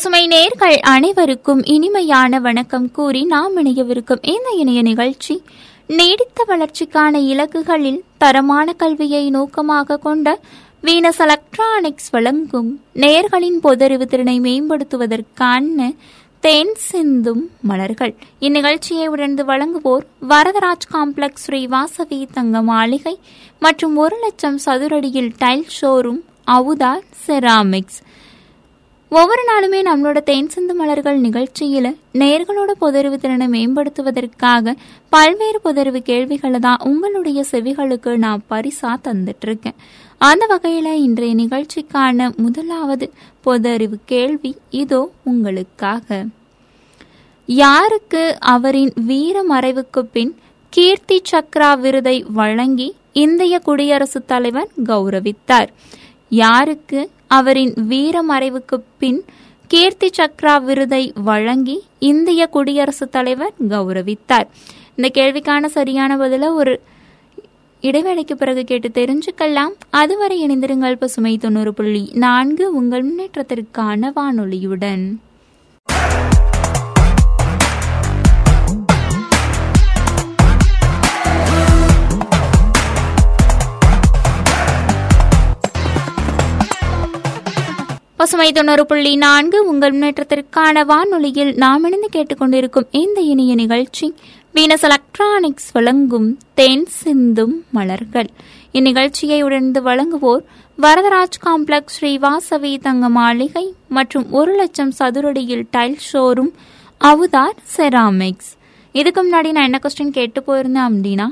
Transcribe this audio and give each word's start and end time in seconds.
பசுமை 0.00 0.26
நேர்கள் 0.26 0.78
அனைவருக்கும் 0.80 1.64
இனிமையான 1.64 2.38
வணக்கம் 2.40 2.90
கூறி 2.90 3.24
நாம் 3.24 3.56
இணையவிருக்கும் 3.56 4.22
இந்த 4.22 4.50
இணைய 4.58 4.82
நிகழ்ச்சி 4.82 5.42
நீடித்த 5.86 6.44
வளர்ச்சிக்கான 6.48 7.20
இலக்குகளில் 7.22 8.00
தரமான 8.18 8.72
கல்வியை 8.72 9.30
நோக்கமாக 9.30 9.96
கொண்ட 9.96 10.40
வீனஸ் 10.82 11.18
எலக்ட்ரானிக்ஸ் 11.18 12.10
வழங்கும் 12.10 12.80
நேர்களின் 12.94 13.58
பொதறிவு 13.62 14.02
திறனை 14.02 14.40
மேம்படுத்துவதற்கான 14.40 15.94
தேன் 16.40 16.74
சிந்தும் 16.74 17.50
மலர்கள். 17.60 18.14
இந்நிகழ்ச்சியை 18.40 19.06
உடந்து 19.06 19.44
வழங்குவோர் 19.44 20.06
வரதராஜ் 20.28 20.90
காம்ப்ளெக்ஸ் 20.92 21.44
ஸ்ரீ 21.44 21.66
வாசவி 21.66 22.26
தங்க 22.32 22.62
மாளிகை 22.62 23.18
மற்றும் 23.58 23.96
ஒரு 23.96 24.16
லட்சம் 24.20 24.58
சதுரடியில் 24.66 25.32
டைல் 25.38 25.66
ஷோரூம் 25.80 26.22
அவுதா 26.50 26.98
செராமிக்ஸ் 27.26 28.00
ஒவ்வொரு 29.10 29.42
நாளுமே 29.50 29.78
நம்மளோட 29.86 30.22
தேன் 30.22 30.48
சிந்து 30.48 30.74
மலர்கள் 30.74 31.20
நிகழ்ச்சியில 31.20 31.96
நேர்களோட 32.12 32.70
பொதறிவு 32.80 33.14
திறனை 33.14 33.46
மேம்படுத்துவதற்காக 33.46 34.74
பல்வேறு 35.08 35.60
புதறிவு 35.64 35.98
கேள்விகளை 35.98 36.60
தான் 36.60 36.78
உங்களுடைய 36.84 37.44
செவிகளுக்கு 37.50 38.16
நான் 38.16 38.42
பரிசா 38.50 38.96
தந்துட்டு 39.04 39.40
இருக்கேன் 39.40 39.74
அந்த 40.18 40.46
வகையில 40.50 40.92
இன்றைய 40.92 41.34
நிகழ்ச்சிக்கான 41.34 42.36
முதலாவது 42.36 43.12
புதறிவு 43.44 43.98
கேள்வி 44.04 44.56
இதோ 44.70 45.10
உங்களுக்காக. 45.24 46.26
யாருக்கு 47.46 48.36
அவரின் 48.40 48.92
வீர 49.06 49.44
மறைவுக்கு 49.50 50.00
பின் 50.12 50.38
கீர்த்தி 50.70 51.22
சக்ரா 51.32 51.80
விருதை 51.80 52.24
வழங்கி 52.32 52.94
இந்திய 53.12 53.60
குடியரசுத் 53.64 54.26
தலைவர் 54.26 54.68
கௌரவித்தார்? 54.84 55.70
யாருக்கு 56.28 57.10
அவரின் 57.30 57.74
வீரமறைவுக்கு 57.88 58.76
பின் 58.98 59.24
கீர்த்தி 59.66 60.10
சக்ரா 60.18 60.54
விருதை 60.62 61.12
வழங்கி 61.14 61.76
இந்திய 61.98 62.46
குடியரசுத் 62.46 63.12
தலைவர் 63.12 63.52
கௌரவித்தார். 63.68 64.48
இந்த 64.94 65.08
கேள்விக்கான 65.14 65.64
சரியான 65.64 66.16
பதில 66.16 66.52
ஒரு 66.52 66.74
இடைவேளைக்கு 67.82 68.34
பிறகு 68.34 68.64
கேட்டு 68.64 68.88
தெரிஞ்சுக்கலாம். 68.88 69.74
அதுவரை 69.90 70.36
இணைந்திருங்கள் 70.46 70.98
பசுமை 70.98 71.38
தொண்ணூறு 71.38 71.74
புள்ளி 71.74 72.10
நான்கு 72.14 72.74
உங்கள் 72.74 73.04
முன்னேற்றத்திற்கான 73.08 74.12
வானொலியுடன். 74.16 75.04
பசுமை 88.20 88.52
தொண்ணூறு 88.52 88.86
புள்ளி 88.86 89.16
நான்கு 89.16 89.58
உங்கள் 89.66 89.92
முன்னேற்றத்திற்கான 89.92 90.82
வானொலியில் 90.84 91.52
நாம் 91.54 91.84
இணைந்து 91.84 92.08
கேட்டுக்கொண்டிருக்கும் 92.12 92.88
இந்த 92.90 93.20
இனிய 93.20 93.54
நிகழ்ச்சி. 93.54 94.06
வீனஸ் 94.54 94.84
எலக்ட்ரானிக்ஸ் 94.88 95.70
வழங்கும் 95.72 96.38
தேன் 96.54 96.86
சிந்தும் 96.86 97.54
மலர்கள். 97.70 98.28
இந்நிகழ்ச்சியை 98.72 99.42
உணர்ந்து 99.42 99.82
வழங்குவோர் 99.82 100.42
வரதராஜ் 100.78 101.38
காம்ப்ளெக்ஸ் 101.46 101.96
ஸ்ரீ 101.96 102.18
வாசவி 102.18 102.78
தங்க 102.78 103.08
மாளிகை 103.08 103.64
மற்றும் 103.88 104.26
ஒரு 104.30 104.56
லட்சம் 104.56 104.92
சதுரடியில் 104.98 105.64
டைல் 105.70 105.96
ஷோரூம் 106.12 106.52
அவுதார் 107.00 107.56
செராமிக்ஸ் 107.76 108.50
இதுக்கு 108.94 109.22
முன்னாடி 109.22 109.52
நான் 109.52 109.64
என்ன 109.64 109.80
கொஸ்டின் 109.82 110.10
கேட்டு 110.10 110.42
போயிருந்தேன் 110.46 110.88
அப்படின்னா 110.88 111.28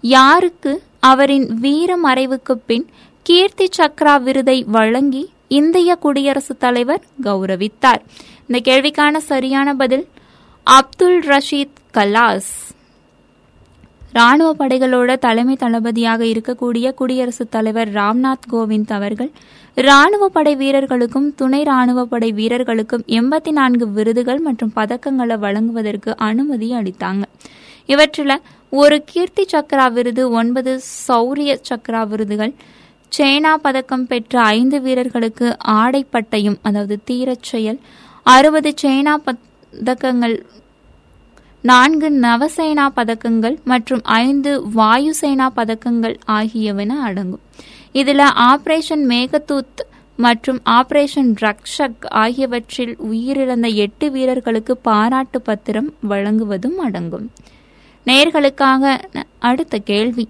யாருக்கு 0.00 0.72
அவரின் 1.00 1.46
வீர 1.60 1.96
மறைவுக்கு 2.04 2.56
பின் 2.66 2.86
கீர்த்தி 3.26 3.68
சக்ரா 3.78 4.22
விருதை 4.22 4.64
வழங்கி 4.68 5.24
இந்திய 5.58 5.94
குடியரசுத் 6.04 6.60
தலைவர் 6.64 7.02
கௌரவித்தார். 7.22 8.02
இந்த 8.46 8.58
கேள்விக்கான 8.68 9.16
சரியான 9.30 9.68
பதில் 9.80 10.04
அப்துல் 10.66 11.18
ரஷீத் 11.30 11.78
கலாஸ். 11.96 12.52
ராணுவ 14.16 14.50
படைகளோட 14.58 15.10
தலைமை 15.26 15.54
தளபதியாக 15.56 16.24
இருக்கக்கூடிய 16.24 16.86
குடியரசுத் 16.94 17.50
தலைவர் 17.50 17.90
ராம்நாத் 17.92 18.48
கோவிந்த் 18.52 18.92
அவர்கள் 18.98 19.30
ராணுவ 19.74 20.24
படை 20.28 20.52
வீரர்களுக்கும் 20.56 21.28
துணை 21.34 21.62
ராணுவ 21.62 22.04
படை 22.04 22.30
வீரர்களுக்கும் 22.32 23.04
எண்பத்தி 23.18 23.52
நான்கு 23.58 23.86
விருதுகள் 23.88 24.42
மற்றும் 24.48 24.72
பதக்கங்களை 24.76 25.38
வழங்குவதற்கு 25.38 26.12
அனுமதி 26.28 26.68
அளித்தாங்க. 26.72 27.24
இவற்றில் 27.86 28.40
ஒரு 28.82 28.98
கீர்த்தி 29.06 29.46
சக்ரா 29.52 29.86
விருது 29.92 30.24
ஒன்பது 30.40 30.74
சௌரிய 31.08 31.54
சக்ரா 31.70 32.02
விருதுகள் 32.12 32.54
சேனா 33.16 33.56
பதக்கம் 33.56 34.06
பெற்ற 34.06 34.42
ஐந்து 34.42 34.80
வீரர்களுக்கு 34.80 35.56
ஆடைப்பட்டையும் 35.66 36.58
அதாவது 36.62 36.96
தீரச் 37.10 37.48
செயல் 37.50 37.78
அறுபது 38.26 38.72
சேனா 38.76 39.14
பதக்கங்கள் 39.26 40.36
நான்கு 41.62 42.08
நவசேனா 42.20 42.86
பதக்கங்கள் 42.96 43.56
மற்றும் 43.64 44.02
ஐந்து 44.02 44.52
வாயுசேனா 44.76 45.46
பதக்கங்கள் 45.56 46.16
ஆகியவன 46.26 46.92
அடங்கும். 47.08 47.42
இதில் 47.92 48.24
ஆபரேஷன் 48.50 49.04
மேகதூத் 49.12 49.82
மற்றும் 50.16 50.60
ஆபரேஷன் 50.70 51.30
ரக்ஷக் 51.40 52.04
ஆகியவற்றில் 52.22 52.94
உயிரிழந்த 53.12 53.74
எட்டு 53.74 54.10
வீரர்களுக்கு 54.10 54.76
பாராட்டு 54.76 55.40
பத்திரம் 55.42 55.90
வழங்குவதும் 56.08 56.78
அடங்கும். 56.78 57.26
நேர்களுக்காக 58.06 59.00
அடுத்த 59.38 59.78
கேள்வி. 59.78 60.28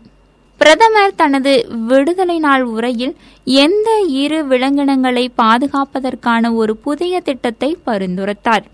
பிரதமர் 0.62 1.14
தனது 1.14 1.52
விடுதலை 1.86 2.38
நாள் 2.38 2.62
உரையில் 2.62 3.14
எந்த 3.44 3.88
இரு 4.08 4.44
விலங்கினங்களை 4.46 5.28
பாதுகாப்பதற்கான 5.36 6.54
ஒரு 6.54 6.76
புதிய 6.76 7.20
திட்டத்தை 7.20 7.76
பரிந்துரைத்தார். 7.86 8.64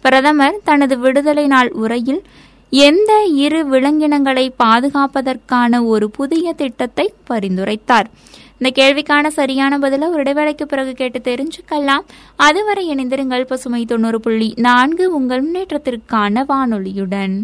பிரதமர் 0.00 0.58
தனது 0.64 0.98
விடுதலை 0.98 1.46
நாள் 1.46 1.70
உரையில் 1.72 2.22
எந்த 2.70 3.24
இரு 3.24 3.60
விலங்கினங்களை 3.70 4.44
பாதுகாப்பதற்கான 4.64 5.86
ஒரு 5.86 6.10
புதிய 6.10 6.52
திட்டத்தை 6.52 7.14
பரிந்துரைத்தார். 7.30 8.10
இந்த 8.58 8.70
கேள்விக்கான 8.82 9.26
சரியான 9.26 9.78
பதில 9.78 10.08
ஒரு 10.08 10.22
இடைவேளைக்கு 10.22 10.62
பிறகு 10.62 10.92
கேட்டு 10.92 11.20
தெரிஞ்சுக்கலாம். 11.30 12.06
அதுவரை 12.36 12.84
இணைந்திருங்கள் 12.94 13.44
பசுமை 13.44 13.84
தொண்ணூறு 13.84 14.20
புள்ளி 14.20 14.54
நான்கு 14.56 15.14
உங்கள் 15.14 15.44
முன்னேற்றத்திற்கான 15.48 16.44
வானொலியுடன். 16.48 17.36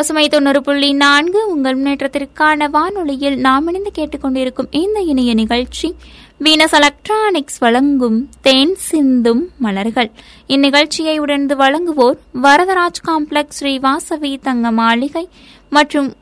பசுமை 0.00 0.28
தொண்ணூறு 0.28 0.62
புள்ளி 0.62 0.92
நான்கு 0.92 1.40
உங்கள் 1.48 1.74
முன்னேற்றத்திற்கான 1.76 2.68
வானொலியில் 2.70 3.36
நாம் 3.40 3.66
இணைந்து 3.66 3.90
கேட்டுக்கொண்டிருக்கும் 3.98 4.68
இந்த 4.70 5.00
இணைய 5.00 5.34
நிகழ்ச்சி. 5.34 5.94
வீனஸ் 6.44 6.74
எலக்ட்ரானிக்ஸ் 6.78 7.58
வழங்கும் 7.58 8.28
தேன் 8.40 8.74
சிந்தும் 8.76 9.42
மலர்கள். 9.58 10.10
இந்நிகழ்ச்சியை 10.48 11.18
உடனே 11.18 11.56
வழங்குவோர் 11.62 12.18
வரதராஜ் 12.42 13.02
காம்ப்ளெக்ஸ் 13.08 13.58
ஸ்ரீ 13.58 13.78
வாசவி 13.78 14.38
தங்க 14.42 14.70
மாளிகை 14.70 15.28
மற்றும் 15.68 16.14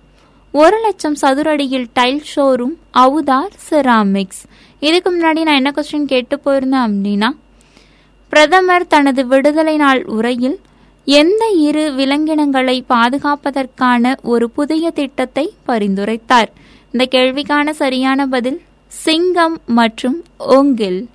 ஒரு 0.55 0.81
லட்சம் 0.81 1.17
சதுரடியில் 1.23 1.89
டைல் 1.93 2.23
ஷோரூம் 2.35 2.77
அவுதார் 2.97 3.57
செராமிக்ஸ் 3.71 4.43
இதுக்கு 4.81 5.11
முன்னாடி 5.11 5.43
நான் 5.43 5.61
என்ன 5.63 5.73
கொஸ்டின் 5.77 6.05
கேட்டு 6.05 6.41
போயிருந்தேன் 6.45 6.87
அப்படின்னா 6.87 7.31
பிரதமர் 8.29 8.87
தனது 8.87 9.27
விடுதலை 9.27 9.77
நாள் 9.77 10.05
உரையில் 10.05 10.59
எந்த 11.17 11.45
இரு 11.49 11.93
விலங்கினங்களை 11.97 12.75
பாதுகாப்பதற்கான 12.89 14.17
ஒரு 14.23 14.51
புதிய 14.51 14.91
திட்டத்தை 14.91 15.53
பரிந்துரைத்தார். 15.67 16.51
இந்த 16.93 17.05
கேள்விக்கான 17.11 17.71
சரியான 17.71 18.27
பதில் 18.27 18.61
சிங்கம் 18.87 19.61
மற்றும் 19.67 20.23
ஓங்கில். 20.49 21.07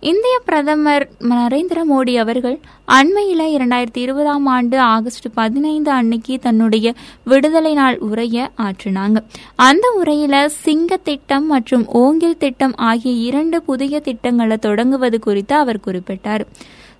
இந்திய 0.00 0.40
பிரதமர் 0.44 1.10
நரேந்திர 1.20 1.80
மோடி 1.90 2.14
அவர்கள் 2.14 2.60
அண்மையில் 2.84 3.44
இரண்டாயிரத்தி 3.58 3.96
இருபதாம் 3.96 4.46
ஆண்டு 4.46 4.78
ஆகஸ்ட் 4.78 5.26
பதினைந்து 5.34 5.90
அன்னைக்கு 5.90 6.38
தன்னுடைய 6.38 6.94
விடுதலை 7.24 7.74
நாள் 7.74 7.98
உரையை 7.98 8.46
ஆற்றினாங்க. 8.58 9.16
அந்த 9.54 10.02
உரையில 10.02 10.46
சிங்க 10.46 10.96
திட்டம் 10.96 11.46
மற்றும் 11.46 11.86
ஓங்கில் 11.94 12.38
திட்டம் 12.38 12.74
ஆகிய 12.76 13.14
இரண்டு 13.14 13.62
புதிய 13.62 14.00
திட்டங்களை 14.00 14.56
தொடங்குவது 14.56 15.18
குறித்து 15.18 15.54
அவர் 15.54 15.84
குறிப்பிட்டார். 15.86 16.44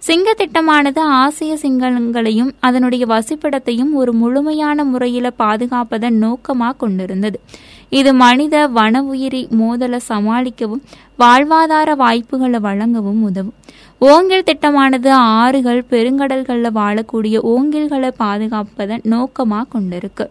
சிங்க 0.07 0.35
திட்டமானது 0.39 0.99
ஆசிய 0.99 1.57
சிங்கங்களையும் 1.63 2.51
அதனுடைய 2.61 3.07
வசிப்பிடத்தையும் 3.07 3.93
ஒரு 3.93 4.13
முழுமையான 4.13 4.85
முறையில 4.85 5.33
பாதுகாப்பதன் 5.39 6.17
நோக்கமாக 6.25 6.75
கொண்டிருந்தது. 6.77 7.41
இது 7.89 8.15
மனித 8.15 8.67
வன 8.67 9.03
உயிரி 9.03 9.49
மோதலை 9.51 10.01
சமாளிக்கவும் 10.09 10.83
வாழ்வாதார 11.19 11.95
வாய்ப்புகளை 11.97 12.61
வழங்கவும் 12.61 13.23
உதவும். 13.23 13.55
ஓங்கில் 14.01 14.49
திட்டமானது 14.51 15.09
ஆறுகள் 15.09 15.83
பெருங்கடல்களில் 15.91 16.77
வாழக்கூடிய 16.81 17.39
ஓங்கில்களை 17.55 18.13
பாதுகாப்பதன் 18.19 19.01
நோக்கமாக 19.03 19.67
கொண்டிருக்கு. 19.75 20.27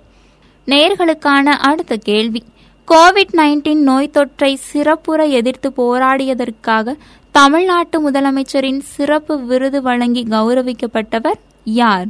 நேர்களுக்கான 0.67 1.45
அடுத்த 1.69 1.95
கேள்வி. 1.95 2.43
கோவிட் 2.87 3.33
நைன்டீன் 3.37 3.83
நோய் 3.89 4.13
தொற்றை 4.13 4.53
சிறப்புற 4.53 5.25
எதிர்த்து 5.25 5.73
போராடியதற்காக 5.77 6.95
தமிழ்நாட்டு 7.31 8.11
முதலமைச்சரின் 8.11 8.79
சிறப்பு 8.79 9.39
விருது 9.39 9.81
வழங்கி 9.81 10.23
கௌரவிக்கப்பட்டவர் 10.23 11.39
யார்? 11.63 12.07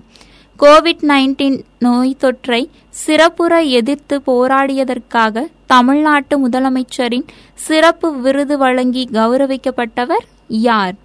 கோவிட் 0.59 1.03
நைன்டீன் 1.07 1.61
நோய் 1.79 2.17
தொற்றை 2.19 2.69
சிறப்புற 2.89 3.61
எதிர்த்து 3.61 4.21
போராடியதற்காக 4.27 5.45
தமிழ்நாட்டு 5.65 6.49
முதலமைச்சரின் 6.49 7.27
சிறப்பு 7.53 8.19
விருது 8.19 8.57
வழங்கி 8.57 9.09
கௌரவிக்கப்பட்டவர் 9.11 10.25
யார்? 10.47 10.95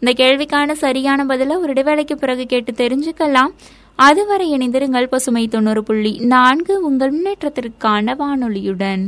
இந்த 0.00 0.24
கேள்விக்கான 0.24 0.72
சரியான 0.72 1.24
பதில 1.24 1.58
ஒரு 1.58 1.72
இடைவேளைக்கு 1.72 2.12
பிறகு 2.12 2.46
கேட்டு 2.46 2.72
தெரிஞ்சுக்கலாம். 2.72 3.52
அதுவரை 3.96 4.52
இணைந்திருங்கள் 4.52 5.06
பசுமை 5.06 5.48
தொண்ணூறு 5.48 5.82
புள்ளி 5.82 6.18
நான்கு 6.18 6.86
உங்கள் 6.86 7.14
முன்னேற்றத்திற்கான 7.16 8.16
வானொலியுடன். 8.22 9.04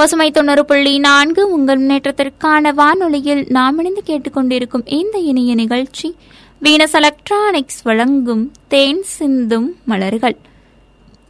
பசுமை 0.00 0.30
தொண்ணூறு 0.30 0.64
புள்ளி 0.64 0.98
நான்கு 0.98 1.50
உங்கள் 1.50 1.78
முன்னேற்றத்திற்கான 1.78 2.74
வானொலியில் 2.74 3.46
நாம் 3.48 3.78
இணைந்து 3.78 4.02
கேட்டுக்கொண்டிருக்கும் 4.06 4.86
இந்த 4.86 5.18
இனிய 5.18 5.54
நிகழ்ச்சி 5.54 6.14
வீனஸ் 6.62 6.92
எலக்ட்ரானிக்ஸ் 6.92 7.82
வழங்கும் 7.82 8.52
தேன் 8.68 9.02
சிந்தும் 9.02 9.76
மலர்கள். 9.84 10.36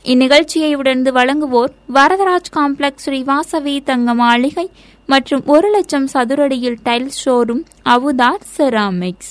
இந்நிகழ்ச்சியை 0.05 0.75
உடனே 0.75 1.11
வழங்குவோர் 1.11 1.73
வரதராஜ் 1.95 2.53
காம்ப்ளெக்ஸ் 2.57 3.07
ஸ்ரீவாசவி 3.07 3.83
தங்க 3.83 4.15
மாளிகை 4.15 4.71
மற்றும் 5.07 5.43
ஒரு 5.47 5.71
லட்சம் 5.71 6.09
சதுரடியில் 6.13 6.79
டைல்ஸ் 6.85 7.21
ஷோரூம் 7.25 7.65
அவுதார் 7.85 8.43
செராமிக்ஸ் 8.57 9.31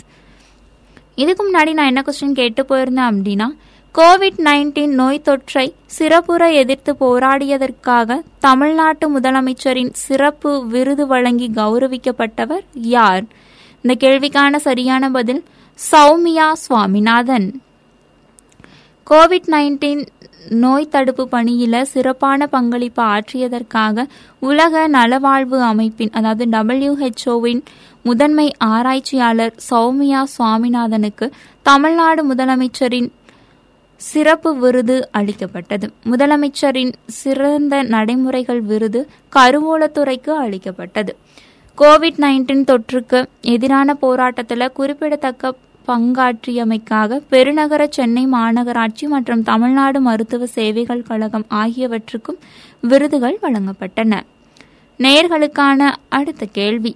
இதுக்கு 1.15 1.51
முன்னாடி 1.51 1.73
நான் 1.73 1.85
என்ன 1.85 2.03
கொஸ்டின் 2.05 2.31
கேட்டு 2.31 2.63
போயிருந்தேன் 2.63 3.09
அப்படின்னா 3.09 3.51
கோவிட் 3.95 4.39
நைன்டீன் 4.39 4.93
நோய் 4.93 5.25
தொற்றை 5.25 5.73
சிறப்புற 5.85 6.51
எதிர்த்து 6.51 6.95
போராடியதற்காக 6.99 8.19
தமிழ்நாட்டு 8.39 9.19
முதலமைச்சரின் 9.19 9.91
சிறப்பு 9.93 10.67
விருது 10.67 11.07
வழங்கி 11.07 11.51
கௌரவிக்கப்பட்டவர் 11.55 12.63
யார்? 12.73 13.23
இந்த 13.81 14.07
கேள்விக்கான 14.07 14.55
சரியான 14.55 15.09
பதில் 15.09 15.41
சௌமியா 15.79 16.51
சுவாமிநாதன். 16.53 17.47
கோவிட் 19.07 19.49
நைன்டீன் 19.49 20.01
நோய் 20.49 20.89
தடுப்பு 20.89 21.27
பணியில 21.31 21.81
சிறப்பான 21.81 22.47
பங்களிப்பு 22.47 23.01
ஆற்றியதற்காக 23.03 24.05
உலக 24.41 24.87
நலவாழ்வு 24.87 25.61
அமைப்பின் 25.63 26.09
அதாவது 26.09 26.45
டபிள்யூஹெச்ஓவின் 26.45 27.61
முதன்மை 28.05 28.51
ஆராய்ச்சியாளர் 28.65 29.55
சௌமியா 29.69 30.23
சுவாமிநாதனுக்கு 30.37 31.25
தமிழ்நாடு 31.65 32.23
முதலமைச்சரின் 32.29 33.09
சிறப்பு 33.99 34.49
விருது 34.55 34.97
அளிக்கப்பட்டது. 35.11 35.87
முதலமைச்சரின் 36.11 36.93
சிறந்த 37.05 37.83
நடைமுறைகள் 37.83 38.61
விருது 38.61 39.01
கருவூலத்துறைக்கு 39.35 40.29
அளிக்கப்பட்டது. 40.29 41.15
கோவிட் 41.77 42.19
நைன்டீன் 42.19 42.63
தொற்றுக்கு 42.69 43.19
எதிரான 43.41 43.93
போராட்டத்தில் 43.93 44.71
குறிப்பிடத்தக்க 44.73 45.53
பங்காற்றியமைக்காக 45.87 47.19
பெருநகர 47.29 47.87
சென்னை 47.87 48.23
மாநகராட்சி 48.27 49.05
மற்றும் 49.07 49.43
தமிழ்நாடு 49.43 50.01
மருத்துவ 50.01 50.45
சேவைகள் 50.45 51.03
கழகம் 51.03 51.45
ஆகியவற்றுக்கும் 51.53 52.39
விருதுகள் 52.81 53.37
வழங்கப்பட்டன. 53.41 54.21
நேர்களுக்கான 54.99 55.91
அடுத்த 56.09 56.47
கேள்வி. 56.51 56.95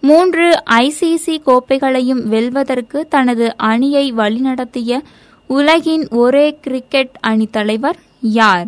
மூன்று 0.00 0.62
ஐசிசி 0.70 1.34
கோப்பைகளையும் 1.46 2.22
வெல்வதற்கு 2.28 3.06
தனது 3.08 3.56
அணியை 3.56 4.12
வழிநடத்திய 4.12 5.00
உலகின் 5.46 6.08
ஒரே 6.08 6.58
கிரிக்கெட் 6.60 7.18
அணி 7.20 7.46
தலைவர் 7.46 7.98
யார்? 8.20 8.66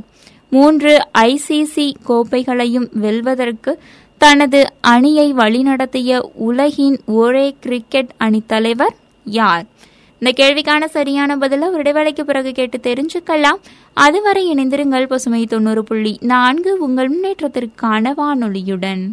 மூன்று 0.50 1.08
ஐசிசி 1.18 1.94
கோப்பைகளையும் 2.08 2.88
வெல்வதற்கு 2.92 3.78
தனது 4.18 4.66
அணியை 4.80 5.32
வழிநடத்திய 5.32 6.20
உலகின் 6.34 7.00
ஒரே 7.06 7.56
கிரிக்கெட் 7.60 8.12
அணி 8.16 8.42
தலைவர் 8.46 8.94
யார்? 9.24 9.64
இந்த 10.18 10.44
கேள்விக்கான 10.44 10.84
சரியான 10.84 11.36
பதில 11.36 11.70
ஒரு 11.70 11.82
இடைவேளைக்கு 11.82 12.20
பிறகு 12.20 12.52
கேட்டு 12.52 12.78
தெரிஞ்சுக்கலாம். 12.78 13.60
அதுவரை 13.92 14.54
இணைந்திருங்கள் 14.54 15.06
பசுமை 15.06 15.46
தொண்ணூறு 15.46 15.84
புள்ளி 15.84 16.18
நான்கு 16.20 16.76
உங்கள் 16.78 17.10
முன்னேற்றத்திற்கான 17.10 18.14
வானொலியுடன். 18.16 19.10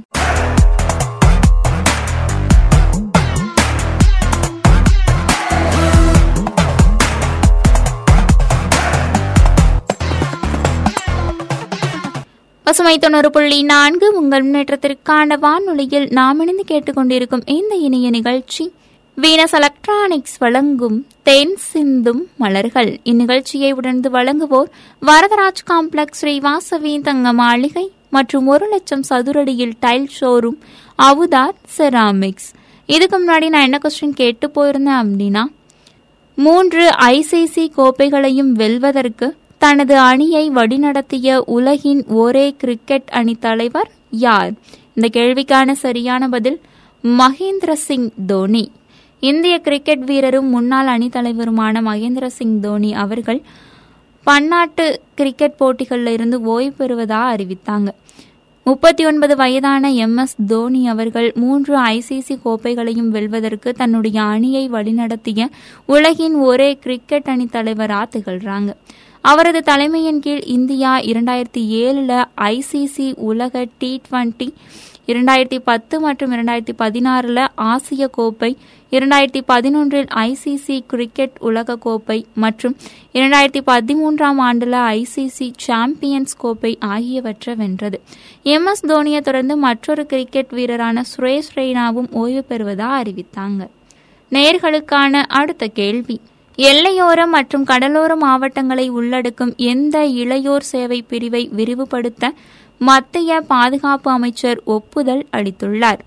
பசுமை 12.66 12.98
தொண்ணூறு 12.98 13.30
புள்ளி 13.30 13.64
நான்கு 13.64 14.08
உங்கள் 14.20 14.44
முன்னேற்றத்திற்கான 14.46 15.36
வானொலியில் 15.40 16.08
நாம் 16.12 16.40
இணைந்து 16.40 16.64
கேட்டுக்கொண்டிருக்கும் 16.68 17.44
இந்த 17.46 17.76
இனிய 17.76 18.10
நிகழ்ச்சி. 18.10 18.64
வீனஸ் 19.18 19.54
எலக்ட்ரானிக்ஸ் 19.54 20.38
வழங்கும் 20.38 20.98
தென் 21.24 21.56
சிந்தும் 21.72 22.24
மலர்கள். 22.38 23.00
இந்நிகழ்ச்சியை 23.04 23.72
உடனே 23.72 24.10
வழங்குவோர் 24.10 24.70
வரதராஜ் 25.02 25.64
காம்ப்ளெக்ஸ் 25.72 26.20
ஸ்ரீவாசவி 26.22 27.02
தங்க 27.02 27.34
மாளிகை 27.34 27.86
மற்றும் 28.10 28.48
ஒரு 28.48 28.68
லட்சம் 28.68 29.06
சதுரடியில் 29.10 29.78
டைல் 29.80 30.10
ஷோரூம் 30.20 30.60
அவுதார் 31.00 31.56
செராமிக்ஸ் 31.78 32.50
இதுக்கு 32.90 33.18
முன்னாடி 33.18 33.50
நான் 33.50 33.62
என்ன 33.62 33.80
கொஸ்டின் 33.84 34.20
கேட்டு 34.22 34.48
போயிருந்தேன் 34.56 35.00
அப்படின்னா 35.04 35.44
மூன்று 36.38 36.84
ஐசிசி 37.12 37.66
கோப்பைகளையும் 37.78 38.52
வெல்வதற்கு 38.54 39.28
தனது 39.66 40.00
அணியை 40.00 40.50
வழிநடத்திய 40.50 41.38
உலகின் 41.38 42.06
ஒரே 42.08 42.56
கிரிக்கெட் 42.58 43.10
அணி 43.12 43.36
தலைவர் 43.36 43.92
யார்? 44.10 44.52
இந்த 44.94 45.20
கேள்விக்கான 45.20 45.72
சரியான 45.72 46.30
பதில் 46.30 46.62
மகேந்திர 47.04 47.74
சிங் 47.74 48.12
தோனி. 48.26 48.72
இந்திய 49.20 49.60
கிரிக்கெட் 49.60 50.04
வீரரும் 50.04 50.50
முன்னாள் 50.50 50.98
அணித்தலைவருமான 50.98 51.82
மகேந்திர 51.82 52.26
சிங் 52.26 52.60
தோனி 52.60 52.94
அவர்கள் 52.94 53.42
பன்னாட்டு 54.24 55.02
கிரிக்கெட் 55.16 55.56
போட்டிகளில் 55.56 56.14
இருந்து 56.14 56.42
ஓய்வு 56.42 56.86
பெறுவதா 56.86 57.36
அறிவித்தாங்க. 57.36 57.88
முப்பத்தி 58.64 59.06
ஒன்பது 59.06 59.36
வயதான 59.36 59.92
எம். 59.92 60.18
எஸ். 60.18 60.36
தோனி 60.48 60.88
அவர்கள் 60.88 61.32
மூன்று 61.36 61.80
ஐசிசி 61.80 62.40
கோப்பைகளையும் 62.46 63.10
வெல்வதற்கு 63.10 63.74
தன்னுடைய 63.74 64.22
அணியை 64.22 64.70
வழிநடத்திய 64.70 65.50
உலகின் 65.86 66.36
ஒரே 66.36 66.78
கிரிக்கெட் 66.82 67.26
அணி 67.26 67.50
தலைவரா 67.52 68.06
திகழ்றாங்க. 68.16 68.74
அவரது 69.30 69.62
தலைமையின் 69.62 70.20
கீழ் 70.20 70.42
இந்தியா 70.46 71.00
இரண்டாயிரத்தி 71.00 71.62
ஏழுல 71.78 72.26
ஐசிசி 72.48 73.14
உலக 73.16 73.68
டி 73.78 74.02
டுவெண்டி 74.10 74.48
இரண்டாயிரத்தி 75.08 75.60
பத்து 75.60 76.00
மற்றும் 76.00 76.32
இரண்டாயிரத்தி 76.32 76.74
பதினாறுல 76.80 77.48
ஆசிய 77.56 78.08
கோப்பை 78.08 78.58
இரண்டாயிரத்தி 78.92 79.42
பதினொன்றில் 79.48 80.08
ஐசிசி 80.16 80.80
கிரிக்கெட் 80.88 81.38
உலக 81.40 81.78
கோப்பை 81.78 82.26
மற்றும் 82.36 82.76
இரண்டாயிரத்தி 83.14 83.64
பதிமூன்றாம் 83.68 84.42
ஆண்டுல 84.48 84.76
ஐசிசி 85.00 85.54
சாம்பியன்ஸ் 85.58 86.38
கோப்பை 86.38 86.78
ஆகியவற்றை 86.80 87.56
வென்றது. 87.56 88.02
எம் 88.44 88.66
எஸ் 88.66 88.86
தோனியை 88.86 89.22
தொடர்ந்து 89.22 89.58
மற்றொரு 89.58 90.06
கிரிக்கெட் 90.06 90.52
வீரரான 90.52 91.04
சுரேஷ் 91.18 91.52
ரெய்னாவும் 91.56 92.12
ஓய்வு 92.12 92.46
பெறுவதா 92.50 93.02
அறிவித்தாங்க. 93.02 93.68
நேர்களுக்கான 94.32 95.24
அடுத்த 95.42 95.68
கேள்வி. 95.68 96.20
எல்லையோரம் 96.58 97.30
மற்றும் 97.30 97.64
கடலோர 97.64 98.16
மாவட்டங்களை 98.16 98.90
உள்ளடக்கும் 98.90 99.56
எந்த 99.56 100.00
இளையோர் 100.00 100.66
சேவை 100.72 101.02
பிரிவை 101.02 101.50
விரிவுபடுத்த 101.56 102.34
மத்திய 102.78 103.42
பாதுகாப்பு 103.42 104.12
அமைச்சர் 104.12 104.62
ஒப்புதல் 104.66 105.28
அளித்துள்ளார். 105.32 106.00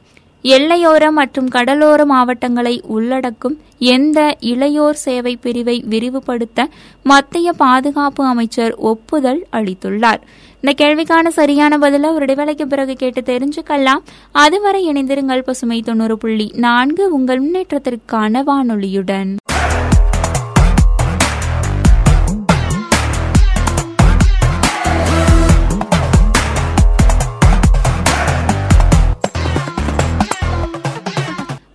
எல்லையோர 0.42 1.10
மற்றும் 1.10 1.48
கடலோர 1.48 2.04
மாவட்டங்களை 2.04 2.82
உள்ளடக்கும் 2.88 3.56
எந்த 3.78 4.36
இளையோர் 4.40 4.98
சேவை 5.04 5.36
பிரிவை 5.36 5.84
விரிவுபடுத்த 5.90 6.66
மத்திய 7.02 7.52
பாதுகாப்பு 7.52 8.24
அமைச்சர் 8.24 8.74
ஒப்புதல் 8.74 9.46
அளித்துள்ளார். 9.52 10.22
இந்த 10.60 10.84
கேள்விக்கான 10.84 11.28
சரியான 11.28 11.78
பதில 11.78 12.12
ஒரு 12.12 12.24
இடைவேளைக்கு 12.24 12.62
பிறகு 12.62 12.94
கேட்டு 12.94 13.20
தெரிஞ்சுக்கலாம். 13.20 14.04
அதுவரை 14.32 14.92
இணைந்திருங்கள் 14.92 15.40
பசுமை 15.40 15.82
தொண்ணூறு 15.82 16.18
புள்ளி 16.18 16.52
நான்கு 16.54 17.14
உங்கள் 17.14 17.42
முன்னேற்றத்திற்கான 17.42 18.42
வானொலியுடன். 18.46 19.36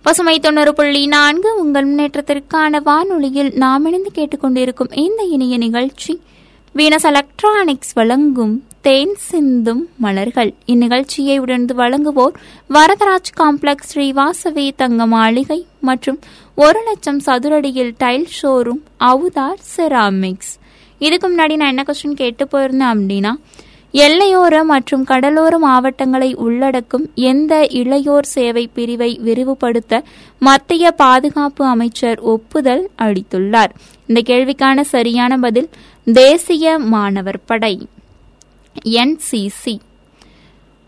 பசுமை 0.04 0.38
தொண்ணூறு 0.38 0.74
புள்ளி 0.74 1.06
நான்கு 1.06 1.50
உங்கள் 1.60 1.86
முன்னேற்றத்திற்கான 1.86 2.80
வானொலியில் 2.82 3.50
நாம் 3.54 3.84
இணைந்து 3.84 4.10
கேட்டுக்கொண்டிருக்கும் 4.14 4.92
இந்த 4.94 5.22
இனிய 5.22 5.58
நிகழ்ச்சி. 5.58 6.20
வீனஸ் 6.74 7.06
எலக்ட்ரானிக்ஸ் 7.10 7.92
வழங்கும் 7.92 8.54
தேன் 8.80 9.14
சிந்தும் 9.28 9.88
மலர்கள். 9.96 10.54
இந்நிகழ்ச்சியை 10.66 11.38
உடனே 11.38 11.74
வழங்குவோர் 11.74 12.34
வரதராஜ் 12.70 13.32
காம்ப்ளெக்ஸ் 13.36 13.90
ஸ்ரீவாசவி 13.92 14.66
தங்க 14.76 15.06
மாளிகை 15.06 15.66
மற்றும் 15.80 16.18
ஒரு 16.54 16.82
லட்சம் 16.84 17.20
சதுரடியில் 17.20 17.94
டைல் 17.98 18.28
ஷோரூம் 18.42 18.82
அவுதார் 19.04 19.62
செராமிக்ஸ் 19.76 20.52
இதுக்கு 20.98 21.28
முன்னாடி 21.28 21.56
நான் 21.56 21.72
என்ன 21.74 21.84
கொஸ்டின் 21.86 22.20
கேட்டு 22.22 22.44
போயிருந்தேன் 22.52 22.92
அப்படின்னா 22.94 23.32
எல்லையோர 24.02 24.64
மற்றும் 24.64 25.04
கடலோர 25.04 25.58
மாவட்டங்களை 25.58 26.34
உள்ளடக்கும் 26.34 27.04
எந்த 27.14 27.66
இளையோர் 27.72 28.26
சேவை 28.34 28.70
பிரிவை 28.74 29.20
விரிவுபடுத்த 29.24 30.02
மத்திய 30.38 30.90
பாதுகாப்பு 30.90 31.64
அமைச்சர் 31.64 32.20
ஒப்புதல் 32.20 32.90
அளித்துள்ளார். 32.98 33.72
இந்த 34.06 34.20
கேள்விக்கான 34.26 34.80
சரியான 34.80 35.36
பதில் 35.36 35.68
தேசிய 36.04 36.78
மாணவர் 36.78 37.40
படை 37.44 37.88
என்சிசி 38.84 39.74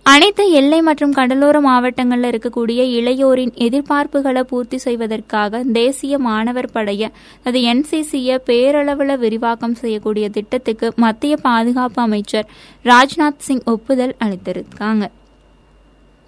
அனைத்து 0.07 0.45
எல்லை 0.51 0.79
மற்றும் 0.81 1.13
கடலோர 1.13 1.57
மாவட்டங்களில் 1.61 2.29
இருக்கக்கூடிய 2.31 2.81
இளையோரின் 2.99 3.53
எதிர்பார்ப்புகளை 3.57 4.43
பூர்த்தி 4.43 4.79
செய்வதற்காக 4.79 5.63
தேசிய 5.73 6.19
மாணவர் 6.19 6.71
படைய 6.75 7.09
அது 7.45 7.61
என்சிசியை 7.73 8.37
பேரளவில் 8.51 9.21
விரிவாக்கம் 9.25 9.75
செய்யக்கூடிய 9.75 10.29
திட்டத்துக்கு 10.29 10.91
மத்திய 10.97 11.37
பாதுகாப்பு 11.43 12.03
அமைச்சர் 12.03 12.49
ராஜ்நாத் 12.85 13.45
சிங் 13.49 13.65
ஒப்புதல் 13.67 14.17
அளித்திருக்காங்க. 14.25 15.05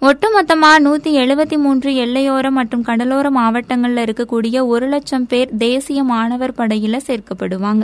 ஒட்டுமொத்தமா 0.07 0.67
நூத்தி 0.83 1.11
எழுபத்தி 1.21 1.57
மூன்று 1.57 1.89
எல்லையோர 1.91 2.49
மற்றும் 2.49 2.81
கடலோர 2.81 3.29
மாவட்டங்கள்ல 3.29 4.03
இருக்கக்கூடிய 4.05 4.65
ஒரு 4.65 4.87
லட்சம் 4.87 5.25
பேர் 5.27 5.49
தேசிய 5.57 6.03
மாணவர் 6.03 6.53
படையில 6.57 6.99
சேர்க்கப்படுவாங்க. 7.07 7.81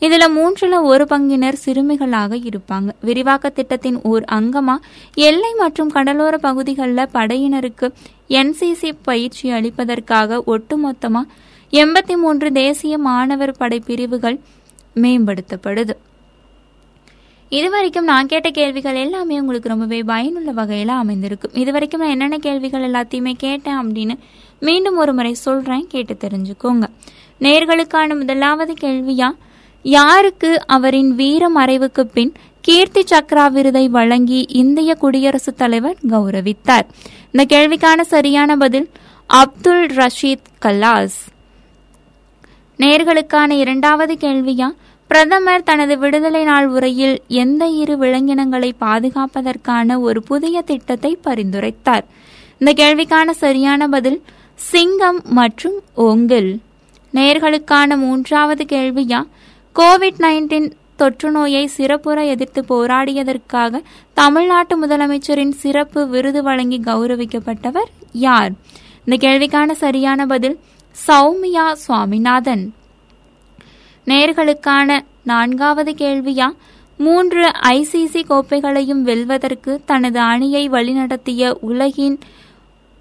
இதுல 0.00 0.24
மூன்றுல 0.38 0.82
ஒரு 0.82 1.06
பங்கினர் 1.10 1.60
சிறுமிகளாக 1.64 2.40
இருப்பாங்க. 2.50 2.88
விரிவாக்க 3.00 3.48
திட்டத்தின் 3.48 4.00
ஓர் 4.02 4.24
அங்கமா 4.32 4.76
எல்லை 5.14 5.54
மற்றும் 5.54 5.88
கடலோர 5.88 6.38
பகுதிகளில் 6.38 7.12
படையினருக்கு 7.14 7.88
என்சிசி 8.28 8.92
பயிற்சி 9.02 9.50
அளிப்பதற்காக 9.50 10.42
ஒட்டுமொத்தமா 10.46 11.22
எண்பத்தி 11.70 12.16
மூன்று 12.16 12.52
தேசிய 12.52 12.98
மாணவர் 12.98 13.58
படை 13.58 13.82
பிரிவுகள் 13.86 14.40
மேம்படுத்தப்படுது. 14.94 15.96
இதுவரைக்கும் 17.52 18.04
நான் 18.04 18.26
கேட்ட 18.26 18.50
கேள்விகள் 18.50 18.94
எல்லாமே 18.94 19.40
உங்களுக்கு 19.40 19.68
ரொம்பவே 19.68 20.02
பயனுள்ள 20.02 20.50
வகையில் 20.50 20.88
அமைந்திருக்கும் 20.88 21.54
இதுவரைக்கும் 21.54 22.00
நான் 22.00 22.10
என்னென்ன 22.10 22.38
கேள்விகள் 22.38 22.90
எல்லாத்தையுமே 22.90 23.32
கேட்டேன் 23.32 23.78
அப்படின்னு 23.78 24.18
மீண்டும் 24.60 24.96
ஒரு 24.96 25.12
முறை 25.14 25.34
சொல்றேன் 25.34 25.86
கேட்டு 25.86 26.14
தெரிஞ்சுக்கோங்க. 26.14 26.82
நேர்களுக்கான 27.40 28.16
முதலாவது 28.18 28.74
கேள்வியா 28.80 29.36
யாருக்கு 29.82 30.66
அவரின் 30.66 31.14
வீர 31.14 31.50
மறைவுக்கு 31.56 32.00
பின் 32.00 32.32
கீர்த்தி 32.60 33.04
சக்ரா 33.10 33.50
விருதை 33.50 33.88
வழங்கி 33.88 34.46
இந்திய 34.48 34.94
குடியரசுத் 34.94 35.56
தலைவர் 35.56 35.96
கௌரவித்தார்? 36.08 36.88
இந்த 37.32 37.44
கேள்விக்கான 37.56 38.00
சரியான 38.00 38.56
பதில் 38.56 38.90
அப்துல் 39.26 39.86
ரஷீத் 39.86 40.48
கல்லாஸ். 40.64 41.20
நேர்களுக்கான 42.76 43.50
இரண்டாவது 43.50 44.14
கேள்வியா 44.14 44.68
பிரதமர் 45.12 45.62
தனது 45.62 45.98
விடுதலை 45.98 46.44
நாள் 46.44 46.66
உரையில் 46.66 47.22
எந்த 47.28 47.66
இரு 47.66 47.96
விலங்கினங்களை 47.98 48.72
பாதுகாப்பதற்கான 48.80 50.00
ஒரு 50.00 50.22
புதிய 50.22 50.62
திட்டத்தை 50.62 51.18
பரிந்துரைத்தார். 51.24 52.04
இந்த 52.58 52.72
கேள்விக்கான 52.72 53.30
சரியான 53.30 53.88
பதில் 53.88 54.22
சிங்கம் 54.54 55.22
மற்றும் 55.24 55.82
ஓங்கில். 55.96 56.58
நேர்களுக்கான 57.14 57.96
மூன்றாவது 57.96 58.64
கேள்வியா 58.64 59.22
கோவிட் 59.76 60.18
நைன்டீன் 60.18 60.72
தொற்று 60.96 61.30
நோயை 61.30 61.66
சிறப்புற 61.66 62.24
எதிர்த்து 62.24 62.64
போராடியதற்காக 62.68 63.82
தமிழ்நாட்டு 64.14 64.86
முதலமைச்சரின் 64.86 65.56
சிறப்பு 65.64 66.08
விருது 66.08 66.42
வழங்கி 66.42 66.80
கௌரவிக்கப்பட்டவர் 66.86 67.90
யார்? 68.12 68.52
இந்த 69.04 69.28
கேள்விக்கான 69.28 69.70
சரியான 69.72 70.26
பதில் 70.26 70.60
சௌமியா 71.08 71.72
சுவாமிநாதன். 71.72 72.72
நேர்களுக்கான 74.06 75.00
நான்காவது 75.22 75.92
கேள்வியா? 75.92 76.52
மூன்று 76.98 77.48
ஐசிசி 77.48 78.22
கோப்பைகளையும் 78.28 79.02
வெல்வதற்கு 79.02 79.80
தனது 79.84 80.20
அணியை 80.20 80.68
வழிநடத்திய 80.68 81.50
உலகின் 81.60 82.18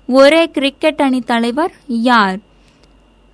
ஒரே 0.07 0.45
கிரிக்கெட் 0.45 1.01
அணி 1.01 1.21
தலைவர் 1.21 1.73
யார்? 1.87 2.37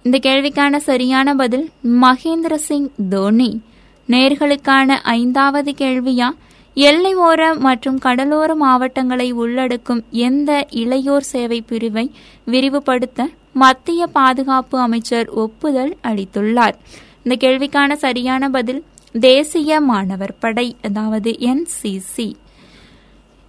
இந்த 0.03 0.17
கேள்விக்கான 0.17 0.75
சரியான 0.75 1.35
பதில் 1.35 1.69
மகேந்திர 2.01 2.55
சிங் 2.55 2.89
தோனி. 3.09 3.61
நேர்களுக்கான 4.07 4.89
ஐந்தாவது 4.89 5.73
கேள்வியா? 5.77 6.29
எல்லை 6.73 7.17
ஓர 7.17 7.57
மற்றும் 7.57 7.97
கடலோர 7.97 8.55
மாவட்டங்களை 8.55 9.33
உள்ளடக்கும் 9.33 10.03
எந்த 10.09 10.67
இளையோர் 10.71 11.27
சேவை 11.33 11.61
பிரிவை 11.61 12.11
விரிவுபடுத்த 12.45 13.27
மத்திய 13.53 14.07
பாதுகாப்பு 14.07 14.79
அமைச்சர் 14.79 15.29
ஒப்புதல் 15.29 15.97
அளித்துள்ளார். 16.03 16.77
இந்த 17.27 17.47
கேள்விக்கான 17.47 17.93
சரியான 17.93 18.49
பதில் 18.49 18.83
தேசிய 19.11 19.79
மாணவர் 19.81 20.33
படை 20.39 20.75
அதாவது 20.81 21.31
என்சிசி 21.31 22.27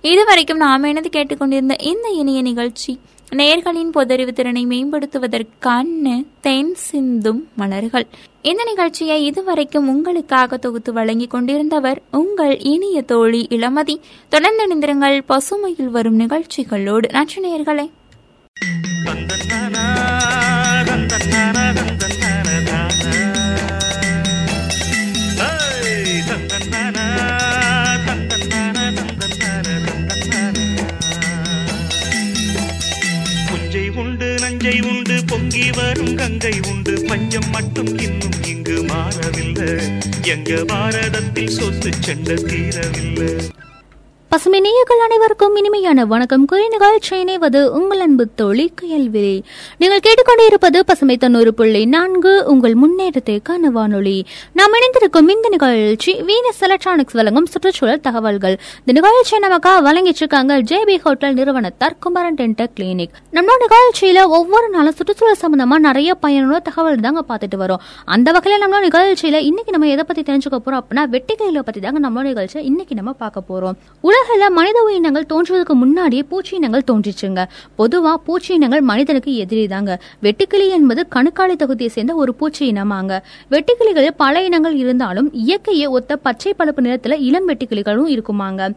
இதுவரைக்கும் 0.05 0.57
நாம் 0.57 0.83
எனது 0.83 1.09
கேட்டுக்கொண்டிருந்த 1.09 1.77
இந்த 1.81 2.09
இனிய 2.09 2.43
நிகழ்ச்சி 2.43 2.99
நேர்களின் 3.37 3.93
பொதறிவு 3.95 4.33
திறனை 4.33 4.67
மேம்படுத்துவதற்கான 4.67 6.25
தென் 6.41 6.75
சிந்தும் 6.75 7.49
மலர்கள். 7.57 8.07
இந்த 8.43 8.65
நிகழ்ச்சியை 8.65 9.25
இதுவரைக்கும் 9.25 9.89
உங்களுக்காக 9.89 10.57
தொகுத்து 10.57 10.93
வழங்கிக் 10.93 11.35
கொண்டிருந்தவர் 11.35 11.99
உங்கள் 12.11 12.59
இனிய 12.59 13.03
தோழி 13.03 13.47
இளமதி. 13.51 13.97
தொடர்ந்து 14.29 14.67
நிந்திரங்கள் 14.67 15.25
பசுமையில் 15.29 15.95
வரும் 15.97 16.17
நிகழ்ச்சிகளோடு. 16.17 17.09
நச்சு 17.13 17.41
நேர்களே 17.47 17.87
கொஞ்சம் 37.31 37.51
மட்டும் 37.51 37.99
இன்னும் 37.99 38.45
இங்கு 38.47 38.83
மாறவில்லை. 38.83 39.87
எங்க 40.23 40.65
பாரதத்தில் 40.65 41.49
சொத்து 41.49 41.91
சென்ற 42.01 42.35
தீரவில்லை. 42.35 43.49
பசுமை 44.39 44.61
நேயர்கள் 44.61 44.99
அனைவருக்கும் 44.99 45.57
இனிமையான 45.57 46.05
வணக்கம். 46.05 46.45
குறி 46.45 46.69
நிகழ்ச்சி 46.69 47.25
இணைவது 47.25 47.69
உங்கள் 47.69 48.01
அன்பு 48.01 48.27
தோழி 48.35 48.73
கேள்வி. 48.75 49.45
நீங்கள் 49.79 50.01
கேட்டுக்கொண்டிருப்பது 50.01 50.81
பசுமை 50.81 51.17
தொண்ணூறு 51.17 51.55
புள்ளி 51.55 51.85
நான்கு 51.85 52.45
உங்கள் 52.47 52.75
முன்னேற்றத்திற்கான 52.75 53.61
வானொலி. 53.61 54.27
நாம் 54.53 54.75
இணைந்திருக்கும் 54.75 55.29
இந்த 55.29 55.49
நிகழ்ச்சி 55.49 56.23
வீனஸ் 56.23 56.61
எலக்ட்ரானிக்ஸ் 56.61 57.13
வழங்கும் 57.13 57.47
சுற்றுச்சூழல் 57.47 58.01
தகவல்கள். 58.01 58.59
இந்த 58.85 59.01
நிகழ்ச்சியை 59.01 59.51
நமக்கா 59.51 59.73
வழங்கிட்டு 59.89 60.21
இருக்காங்க 60.23 60.59
ஜேபி 60.59 60.99
ஹோட்டல் 60.99 61.35
நிறுவனத்தார் 61.35 61.97
குமரன் 62.01 62.35
டென்டர் 62.35 62.71
கிளினிக். 62.81 63.11
நம்மளோட 63.33 63.67
நிகழ்ச்சியில 63.67 64.27
ஒவ்வொரு 64.27 64.69
நாளும் 64.69 64.95
சுற்றுச்சூழல் 64.95 65.43
சம்பந்தமா 65.43 65.79
நிறைய 65.79 66.15
பயனுள்ள 66.15 66.59
தகவல் 66.59 67.01
தாங்க 67.01 67.25
பார்த்துட்டு 67.29 67.59
வரோம். 67.59 67.83
அந்த 68.05 68.33
வகையில 68.33 68.63
நம்மளோட 68.63 68.87
நிகழ்ச்சியில 68.89 69.43
இன்னைக்கு 69.51 69.71
நம்ம 69.71 69.89
எதை 69.89 70.05
பத்தி 70.05 70.23
தெரிஞ்சுக்க 70.23 70.59
போறோம் 70.59 70.81
அப்படின்னா 70.83 71.19
வெட்டிக்கையில 71.19 71.59
பத்தி 71.59 71.81
தாங்க 71.81 72.11
நம்மளோட 72.11 72.23
நிகழ்ச்சியை 72.23 72.67
இன்னைக்கு 72.67 72.95
நம்ம 72.95 73.13
பார்க்க 73.13 73.43
போறோம். 73.51 73.77
உலகில் 74.29 74.57
மனித 74.57 74.79
உயிரினங்கள் 74.87 75.27
தோன்றுவதற்கு 75.31 75.75
முன்னாடியே 75.83 76.23
பூச்சி 76.31 76.53
இனங்கள் 76.57 76.85
தோன்றிச்சுங்க. 76.91 77.41
பொதுவா 77.79 78.13
பூச்சி 78.27 78.51
இனங்கள் 78.55 78.83
மனிதனுக்கு 78.91 79.31
எதிரி 79.43 79.63
தாங்க 79.73 79.93
வெட்டுக்கிளி 80.25 80.67
என்பது 80.77 81.03
கணுக்காலி 81.15 81.55
தொகுதியை 81.63 81.91
சேர்ந்த 81.95 82.15
ஒரு 82.23 82.33
பூச்சி 82.41 82.63
இனமாங்க. 82.73 83.13
வெட்டுக்கிளிகளில் 83.53 84.19
பல 84.23 84.43
இனங்கள் 84.49 84.77
இருந்தாலும் 84.83 85.31
இயற்கையை 85.45 85.87
ஒத்த 85.99 86.21
பச்சை 86.27 86.53
பழுப்பு 86.55 86.83
நிறத்துல 86.83 87.17
இளம் 87.29 87.49
வெட்டுக்கிளிகளும் 87.49 88.13
இருக்குமாங்க. 88.17 88.71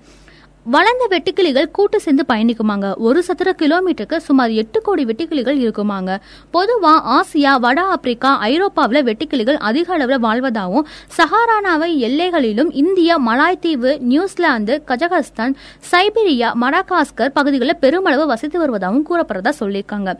வளர்ந்த 0.66 1.06
வெட்டுக்கிளிகள் 1.10 1.72
கூட்டு 1.72 2.00
சேர்ந்து 2.00 2.24
பயணிக்குமாங்க. 2.28 2.96
ஒரு 2.98 3.24
சதுர 3.24 3.56
கிலோமீட்டருக்கு 3.58 4.18
சுமார் 4.18 4.52
எட்டு 4.52 4.82
கோடி 4.82 5.06
வெட்டுக்கிளிகள் 5.06 5.58
இருக்குமாங்க. 5.62 6.18
பொதுவா 6.54 6.92
ஆசியா 7.16 7.60
வட 7.60 7.82
ஆப்பிரிக்கா 7.84 8.38
ஐரோப்பாவில் 8.38 9.06
வெட்டுக்கிளிகள் 9.06 9.58
அதிக 9.70 9.94
அளவில் 9.94 10.22
வாழ்வதாகவும் 10.22 10.88
சஹாரானாவை 11.18 11.90
எல்லைகளிலும் 12.08 12.72
India 12.84 13.18
மலாய்த்தீவு 13.28 14.00
New Zealand 14.00 14.84
Kazakhstan 14.88 15.56
Siberia 15.92 16.52
Madagascar 16.62 17.36
பகுதிகளில் 17.40 17.80
பெருமளவு 17.80 18.28
வசித்து 18.28 18.60
வருவதாகவும் 18.66 19.08
கூறப்படுறதா 19.10 19.54
சொல்லியிருக்காங்க. 19.60 20.14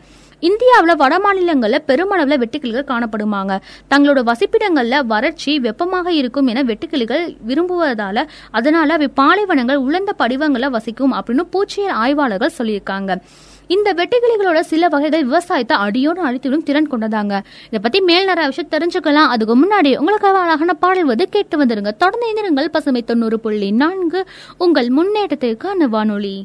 இந்தியாவில் 0.48 0.96
வட 0.96 1.14
மாநிலங்களில் 1.24 1.84
பெருமளவில் 1.86 2.40
வெட்டுக்கிளிகள் 2.42 2.88
காணப்படுமாங்க. 2.90 3.52
தங்களோட 3.90 4.20
வசிப்பிடங்களில் 4.30 5.06
வறட்சி 5.12 5.52
வெப்பமாக 5.58 6.12
இருக்கும் 6.20 6.48
என 6.52 6.62
வெட்டுக்கிளிகள் 6.62 7.24
விரும்புவதால 7.48 8.24
அதனால 8.50 8.92
அவை 8.92 9.08
பாலைவனங்கள் 9.20 9.84
உலர்ந்த 9.86 10.14
படிவங்களை 10.18 10.70
வசிக்கும் 10.76 11.14
அப்படின்னு 11.14 11.44
பூச்சியல் 11.52 11.98
ஆய்வாளர்கள் 12.02 12.56
சொல்லியிருக்காங்க. 12.58 13.20
இந்த 13.66 13.88
வெட்டுக்கிளிகளோட 13.98 14.60
சில 14.60 14.88
வகைகள் 14.88 15.24
விவசாயத்தை 15.24 15.76
அடியோடு 15.76 16.20
அழித்திடும் 16.28 16.66
திறன் 16.68 16.90
கொண்டதாங்க. 16.90 17.34
இதை 17.66 17.80
பத்தி 17.82 18.00
மேல் 18.00 18.28
நிறைய 18.30 18.50
விஷயம் 18.50 18.72
தெரிஞ்சுக்கலாம். 18.74 19.30
அதுக்கு 19.34 19.56
முன்னாடி 19.56 19.92
உங்களுக்கு 19.98 20.28
அழகான 20.28 20.74
பாடல் 20.74 21.10
வந்து 21.12 21.28
கேட்டு 21.28 21.64
வந்துருங்க. 21.64 21.92
தொடர்ந்து 22.02 22.28
இந்திருங்கள் 22.28 22.70
பசுமை 22.70 23.02
தொண்ணூறு 23.02 23.40
புள்ளி 23.40 23.70
நான்கு. 23.70 24.22
உங்கள் 24.58 24.90
முன்னேற்றத்திற்கான 24.98 25.88
வானொலி. 25.94 26.36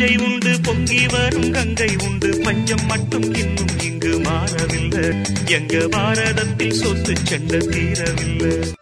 உண்டு 0.00 0.16
உண்டு 0.16 0.60
பொங்கி 0.62 1.06
வரும் 1.06 1.50
கங்கை 1.50 1.96
உண்டு. 1.96 2.40
பஞ்சம் 2.42 2.86
மட்டும் 2.86 3.34
இன்னும் 3.34 3.78
இங்கு 3.82 4.20
மாறவில்லை. 4.20 5.16
எங்க 5.46 5.78
பாரதத்தில் 5.78 6.72
சொத்து 6.72 7.12
செண்ட 7.24 7.56
தீரவில்லை. 7.56 8.72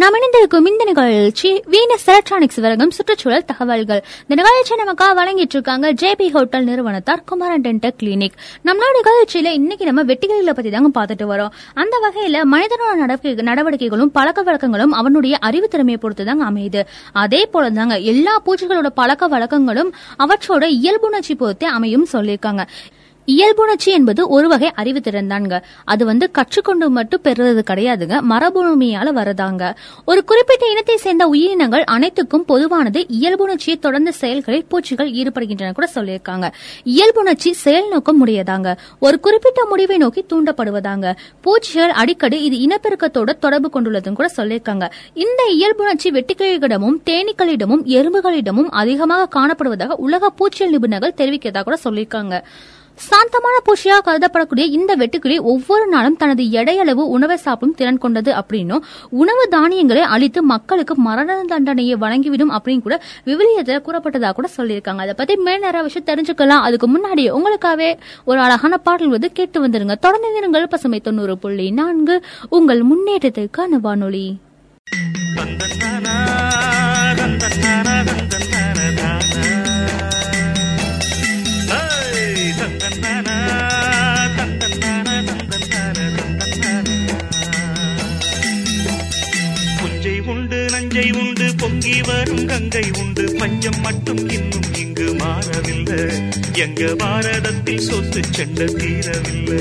நாம் 0.00 0.14
இணைந்திருக்கும் 0.14 0.66
இந்த 0.66 0.84
நிகழ்ச்சி 0.84 1.64
வீனஸ் 1.70 2.06
எலக்ட்ரானிக்ஸ் 2.06 2.56
வழங்கும் 2.56 2.90
சுற்றுச்சூழல் 2.90 3.44
தகவல்கள். 3.44 4.04
இந்த 4.26 4.42
நிகழ்ச்சி 4.42 4.74
நமக்காக 4.74 5.18
வழங்கிட்டு 5.18 5.48
இருக்காங்க 5.48 5.92
ஜேபி 5.92 6.30
ஹோட்டல் 6.30 6.64
நிறுவனத்தார் 6.64 7.22
குமாரன் 7.26 7.60
டென்டல் 7.60 7.94
கிளினிக். 8.02 8.30
நம்மளோட 8.64 9.00
நிகழ்ச்சியில 9.02 9.46
இன்னைக்கு 9.46 9.84
நம்ம 9.84 10.02
வெட்டிகளில 10.02 10.50
பத்தி 10.50 10.70
தாங்க 10.70 11.00
பார்த்துட்டு 11.00 11.22
வரோம். 11.22 11.48
அந்த 11.74 11.96
வகையில 12.02 12.44
மனிதனோட 12.52 12.98
நடவடிக்கை- 13.06 13.42
நடவடிக்கைகளும் 13.42 14.10
பழக்க 14.10 14.44
வழக்கங்களும் 14.44 14.92
அவனுடைய 14.92 15.36
அறிவு 15.36 15.68
திறமையை 15.68 16.00
பொறுத்து 16.00 16.24
தாங்க 16.24 16.44
அமையுது. 16.44 16.82
அதே 17.12 17.46
போல 17.46 17.70
தாங்க 17.70 17.96
எல்லா 17.96 18.42
பூச்சிகளோட 18.46 18.86
பழக்க 18.86 19.28
வழக்கங்களும் 19.28 19.92
அவற்றோட 20.18 20.62
இயல்புணர்ச்சி 20.62 21.34
பொறுத்தே 21.34 21.66
அமையும் 21.66 22.06
சொல்லியிருக்காங்க. 22.12 22.66
இயல்புணர்ச்சி 23.32 23.90
என்பது 23.98 24.28
ஒரு 24.36 24.48
வகை 24.48 24.68
அறிவுத்திறன் 24.82 25.32
தாங்க 25.32 25.54
அது 25.84 26.02
வந்து 26.10 26.26
கற்றுக்கொண்டு 26.38 26.86
மட்டும் 26.88 27.24
பெறுறது 27.24 27.62
கிடையாதுங்க. 27.70 28.16
மரபுரிமையால 28.32 29.08
வரதாங்க. 29.20 29.62
ஒரு 30.10 30.24
குறிப்பிட்ட 30.24 30.64
இனத்தை 30.70 30.96
சேர்ந்த 30.96 31.26
உயிரினங்கள் 31.26 31.84
அனைத்துக்கும் 31.84 32.44
பொதுவானது 32.44 33.06
இயல்புணர்ச்சியை 33.20 33.78
தொடர்ந்த 33.78 34.12
செயல்களில் 34.12 34.64
பூச்சிகள் 34.64 35.10
ஈடுபடுகின்றன 35.10 35.72
கூட 35.72 35.88
சொல்லியிருக்காங்க. 35.94 36.48
இயல்புணர்ச்சி 36.84 37.52
செயல் 37.52 37.88
நோக்கம் 37.88 38.26
உடையதாங்க. 38.26 38.76
ஒரு 39.00 39.20
குறிப்பிட்ட 39.20 39.64
முடிவை 39.64 39.96
நோக்கி 39.96 40.24
தூண்டப்படுவதாங்க. 40.32 41.16
பூச்சிகள் 41.40 41.94
அடிக்கடி 42.02 42.38
இது 42.48 42.56
இனப்பெருக்கத்தோட 42.66 43.38
தொடர்பு 43.38 43.70
கொண்டுள்ளதுன்னு 43.74 44.18
கூட 44.20 44.30
சொல்லியிருக்காங்க. 44.36 44.90
இந்த 45.14 45.42
இயல்புணர்ச்சி 45.52 46.10
வெட்டுக்கிளிகளிடமும் 46.10 46.98
தேனீக்களிடமும் 47.10 47.86
எறும்புகளிடமும் 47.98 48.70
அதிகமாக 48.82 49.28
காணப்படுவதாக 49.38 49.96
உலக 50.08 50.30
பூச்சியல் 50.30 50.74
நிபுணர்கள் 50.74 51.16
தெரிவிக்கிறதா 51.16 51.62
கூட 51.62 51.78
சொல்லியிருக்காங்க. 51.84 52.36
சாந்தமான 53.08 53.56
பூச்சியாக 53.64 54.02
கருதப்படக்கூடிய 54.06 54.64
இந்த 54.78 54.96
வெட்டுக்கிளி 54.96 55.40
ஒவ்வொரு 55.40 55.86
நாளும் 55.86 56.16
தனது 56.16 56.42
எடையளவு 56.42 57.04
உணவை 57.16 57.36
சாப்பிடும் 57.36 57.76
திறன் 57.76 57.98
கொண்டது 57.98 58.32
அப்படின்னும் 58.32 58.82
உணவு 59.10 59.48
தானியங்களை 59.48 60.02
அளித்து 60.02 60.42
மக்களுக்கு 60.42 60.94
மரண 60.96 61.42
தண்டனையை 61.42 61.96
வழங்கிவிடும் 61.96 62.52
அப்படின்னு 62.56 62.82
கூட 62.82 63.02
விவிலியத்தில் 63.24 63.82
கூறப்பட்டதாக 63.86 64.32
கூட 64.32 64.48
சொல்லியிருக்காங்க. 64.56 65.00
அதை 65.04 65.14
பத்தி 65.16 65.36
மேல் 65.36 65.64
நிறைய 65.66 65.88
விஷயம் 65.88 66.08
தெரிஞ்சுக்கலாம். 66.10 66.66
அதுக்கு 66.68 66.88
முன்னாடி 66.88 67.24
உங்களுக்காகவே 67.30 67.98
ஒரு 68.24 68.40
அழகான 68.40 68.78
பாடல் 68.78 69.08
வந்து 69.08 69.32
கேட்டு 69.32 69.66
வந்துருங்க. 69.66 69.94
தொடர்ந்து 69.94 70.30
இருங்கள் 70.40 70.66
பசுமை 70.66 71.00
தொண்ணூறு 71.00 71.38
புள்ளி 71.38 71.70
நான்கு. 71.70 72.24
உங்கள் 72.48 72.82
முன்னேற்றத்திற்கான 72.92 73.80
வானொலி. 73.80 74.38
எங்க 96.60 96.94
பாரதத்தில் 96.94 97.78
சொத்து 97.78 98.20
செண்ட 98.30 98.64
தீரவில்லை. 98.64 99.60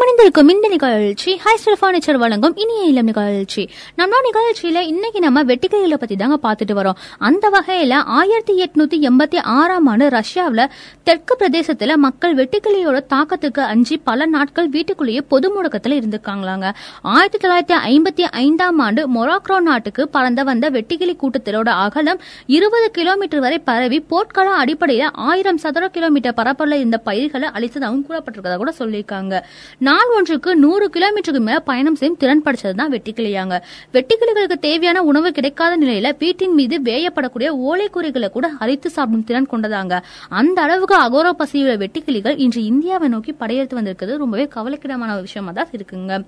நாம் 0.00 0.08
இணைந்திருக்கும் 0.08 0.50
இந்த 0.52 0.68
நிகழ்ச்சி 0.68 1.30
ஹைஸ்டல் 1.44 1.76
ஃபர்னிச்சர் 1.80 2.18
வழங்கும் 2.22 2.54
இனிய 2.62 2.82
இளம் 2.90 3.08
நிகழ்ச்சி. 3.08 3.62
நம்ம 3.96 4.20
நிகழ்ச்சியில 4.26 4.78
இன்னைக்கு 4.92 5.20
நம்ம 5.24 5.42
வெட்டிக்கைகளை 5.50 5.96
பத்தி 6.02 6.16
தாங்க 6.16 6.36
பார்த்துட்டு 6.44 6.74
வரோம். 6.78 6.98
அந்த 7.18 7.44
வகையில 7.54 7.94
ஆயிரத்தி 8.18 8.52
எட்நூத்தி 8.64 8.98
எண்பத்தி 9.08 9.38
ஆறாம் 9.56 9.86
ஆண்டு 9.86 10.06
ரஷ்யாவில் 10.08 10.62
தெற்கு 11.02 11.36
பிரதேசத்துல 11.40 11.96
மக்கள் 12.04 12.34
வெட்டுக்கிளியோட 12.34 13.00
தாக்கத்துக்கு 13.14 13.60
அஞ்சு 13.72 13.98
பல 14.08 14.26
நாட்கள் 14.36 14.70
வீட்டுக்குள்ளேயே 14.76 15.20
பொது 15.34 15.50
முடக்கத்துல 15.56 15.98
இருந்திருக்காங்களாங்க. 16.00 16.70
ஆயிரத்தி 17.16 17.40
தொள்ளாயிரத்தி 17.44 17.78
ஐம்பத்தி 17.90 18.26
ஐந்தாம் 18.44 18.80
ஆண்டு 18.86 19.04
மொராக்ரோ 19.16 19.58
நாட்டுக்கு 19.68 20.08
பறந்த 20.08 20.42
வந்த 20.50 20.70
வெட்டுக்கிளி 20.78 21.16
கூட்டத்திலோட 21.24 21.68
அகலம் 21.84 22.22
இருபது 22.58 22.90
கிலோமீட்டர் 22.90 23.44
வரை 23.46 23.58
பரவி 23.58 24.00
போர்க்கள 24.14 24.48
அடிப்படையில 24.62 25.10
ஆயிரம் 25.28 25.62
சதுர 25.66 25.88
கிலோமீட்டர் 25.98 26.38
பரப்பளவில் 26.40 26.82
இருந்த 26.84 27.00
பயிர்களை 27.10 27.50
அழித்ததாகவும் 27.58 28.06
கூறப்பட்டிருக்கதா 28.08 28.58
கூட 28.64 28.74
சொல்லியிருக்காங்க. 28.78 29.36
நாள் 29.90 30.12
ஒன்றுக்கு 30.16 30.50
நூறு 30.64 30.86
கிலோமீட்டருக்கு 30.94 31.42
மேல 31.48 31.58
பயணம் 31.70 31.98
செய்யும் 32.00 32.18
திறன் 32.22 32.42
படைச்சது 32.46 32.76
தான் 32.80 32.92
வெட்டுக்கிளியாங்க. 32.94 33.56
வெட்டிக்கிளிகளுக்கு 33.94 34.58
தேவையான 34.66 35.02
உணவு 35.10 35.28
கிடைக்காத 35.38 35.78
நிலையில 35.84 36.10
வீட்டின் 36.22 36.54
மீது 36.58 36.78
வேயப்படக்கூடிய 36.88 37.50
ஓலைக்குறிகளை 37.68 38.28
கூட 38.36 38.48
அரித்து 38.64 38.90
சாப்பிடும் 38.96 39.26
திறன் 39.30 39.50
கொண்டதாங்க. 39.52 39.96
அந்த 40.40 40.58
அளவுக்கு 40.66 40.96
அகோர 41.06 41.30
பசியுள்ள 41.42 41.74
வெட்டிக்கிளிகள் 41.84 42.38
இன்று 42.46 42.62
இந்தியாவை 42.72 43.08
நோக்கி 43.16 43.34
படையெடுத்து 43.42 43.78
வந்திருக்கிறது. 43.80 44.22
ரொம்பவே 44.24 44.46
கவலைக்கிடமான 44.56 45.20
விஷயமா 45.26 45.52
தான் 45.60 45.74
இருக்குங்க. 45.78 46.22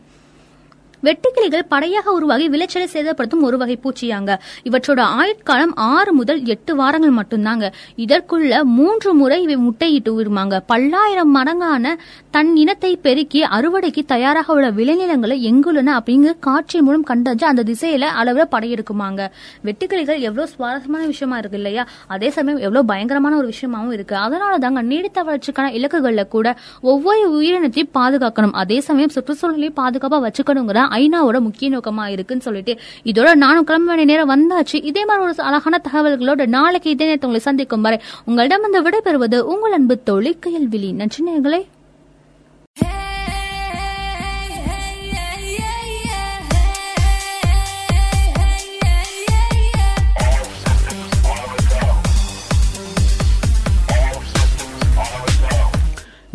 வெட்டுக்கிளிகள் 1.02 1.64
படையாக 1.68 2.12
உருவாகி 2.12 2.48
விளைச்சலை 2.48 2.88
சேதப்படுத்தும் 2.92 3.40
ஒரு 3.40 3.56
வகை 3.58 3.78
பூச்சியாங்க. 3.84 4.38
இவற்றோட 4.64 5.00
ஆயுட்காலம் 5.20 5.74
ஆறு 5.74 6.12
முதல் 6.12 6.44
எட்டு 6.44 6.76
வாரங்கள் 6.76 7.14
மட்டும்தாங்க. 7.14 7.72
இதற்குள்ள 7.96 8.62
மூன்று 8.62 9.14
முறை 9.14 9.42
இவை 9.42 9.56
முட்டையிட்டு 9.56 10.08
உருமாங்க 10.08 10.60
பல்லாயிரம் 10.66 11.36
மடங்கான 11.36 11.94
தன் 12.30 12.56
இனத்தை 12.56 12.96
பெருக்கி 12.96 13.42
அறுவடைக்கு 13.42 14.04
தயாராக 14.06 14.52
உள்ள 14.52 14.70
விளைநிலங்களை 14.70 15.36
எங்குள்ளன 15.50 15.90
அப்படிங்கிற 15.98 16.34
காட்சி 16.40 16.80
மூலம் 16.80 17.04
கண்டறிஞ்சு 17.04 17.44
அந்த 17.44 17.62
திசையில 17.62 18.04
அளவுல 18.22 18.44
படையெடுக்குமாங்க. 18.52 19.26
வெட்டுக்கிளிகள் 19.64 20.20
எவ்வளவு 20.20 20.46
சுவாரஸ்யமான 20.46 21.06
விஷயமா 21.06 21.38
இருக்கு 21.38 21.56
இல்லையா? 21.56 21.86
அதே 22.06 22.30
சமயம் 22.30 22.60
எவ்வளவு 22.60 22.84
பயங்கரமான 22.84 23.36
ஒரு 23.36 23.52
விஷயமாவும் 23.52 23.92
இருக்கு. 23.92 24.16
அதனால 24.16 24.58
தாங்க 24.58 24.82
நீடித்த 24.82 25.22
வளர்ச்சிக்கான 25.22 25.70
இலக்குகள்ல 25.78 26.28
கூட 26.28 26.56
ஒவ்வொரு 26.80 27.40
உயிரினத்தையும் 27.40 27.92
பாதுகாக்கணும். 27.94 28.50
அதே 28.52 28.80
சமயம் 28.80 29.10
சுற்றுச்சூழலையும் 29.14 29.76
பாதுகாப்பா 29.76 30.18
வச்சுக்கணுங்கிற 30.26 30.90
ஐநாவோட 30.92 31.40
முக்கிய 31.40 31.78
நோக்கமா 31.78 32.06
இருக்குன்னு 32.06 32.42
சொல்லிட்டு 32.42 32.78
இதோட 33.04 33.34
நானும் 33.34 33.64
கிளம்ப 33.64 33.94
வேண்டிய 33.94 34.08
நேரம் 34.12 34.32
வந்தாச்சு. 34.34 34.78
இதே 34.84 35.04
மாதிரி 35.04 35.26
ஒரு 35.26 35.42
அழகான 35.42 35.80
தகவல்களோட 35.88 36.46
நாளைக்கு 36.46 36.90
இதே 36.90 37.04
நேரத்தை 37.04 37.28
உங்களை 37.30 37.38
சந்திக்கும் 37.38 37.80
வரை 37.80 38.00
உங்களிடம் 38.24 38.60
வந்து 38.60 38.82
விடைபெறுவது 38.82 39.38
உங்கள் 39.40 39.72
அன்பு 39.72 40.02
தோழி 40.02 40.38
கையல்விழி. 40.46 40.94
நன்றி 40.94 41.24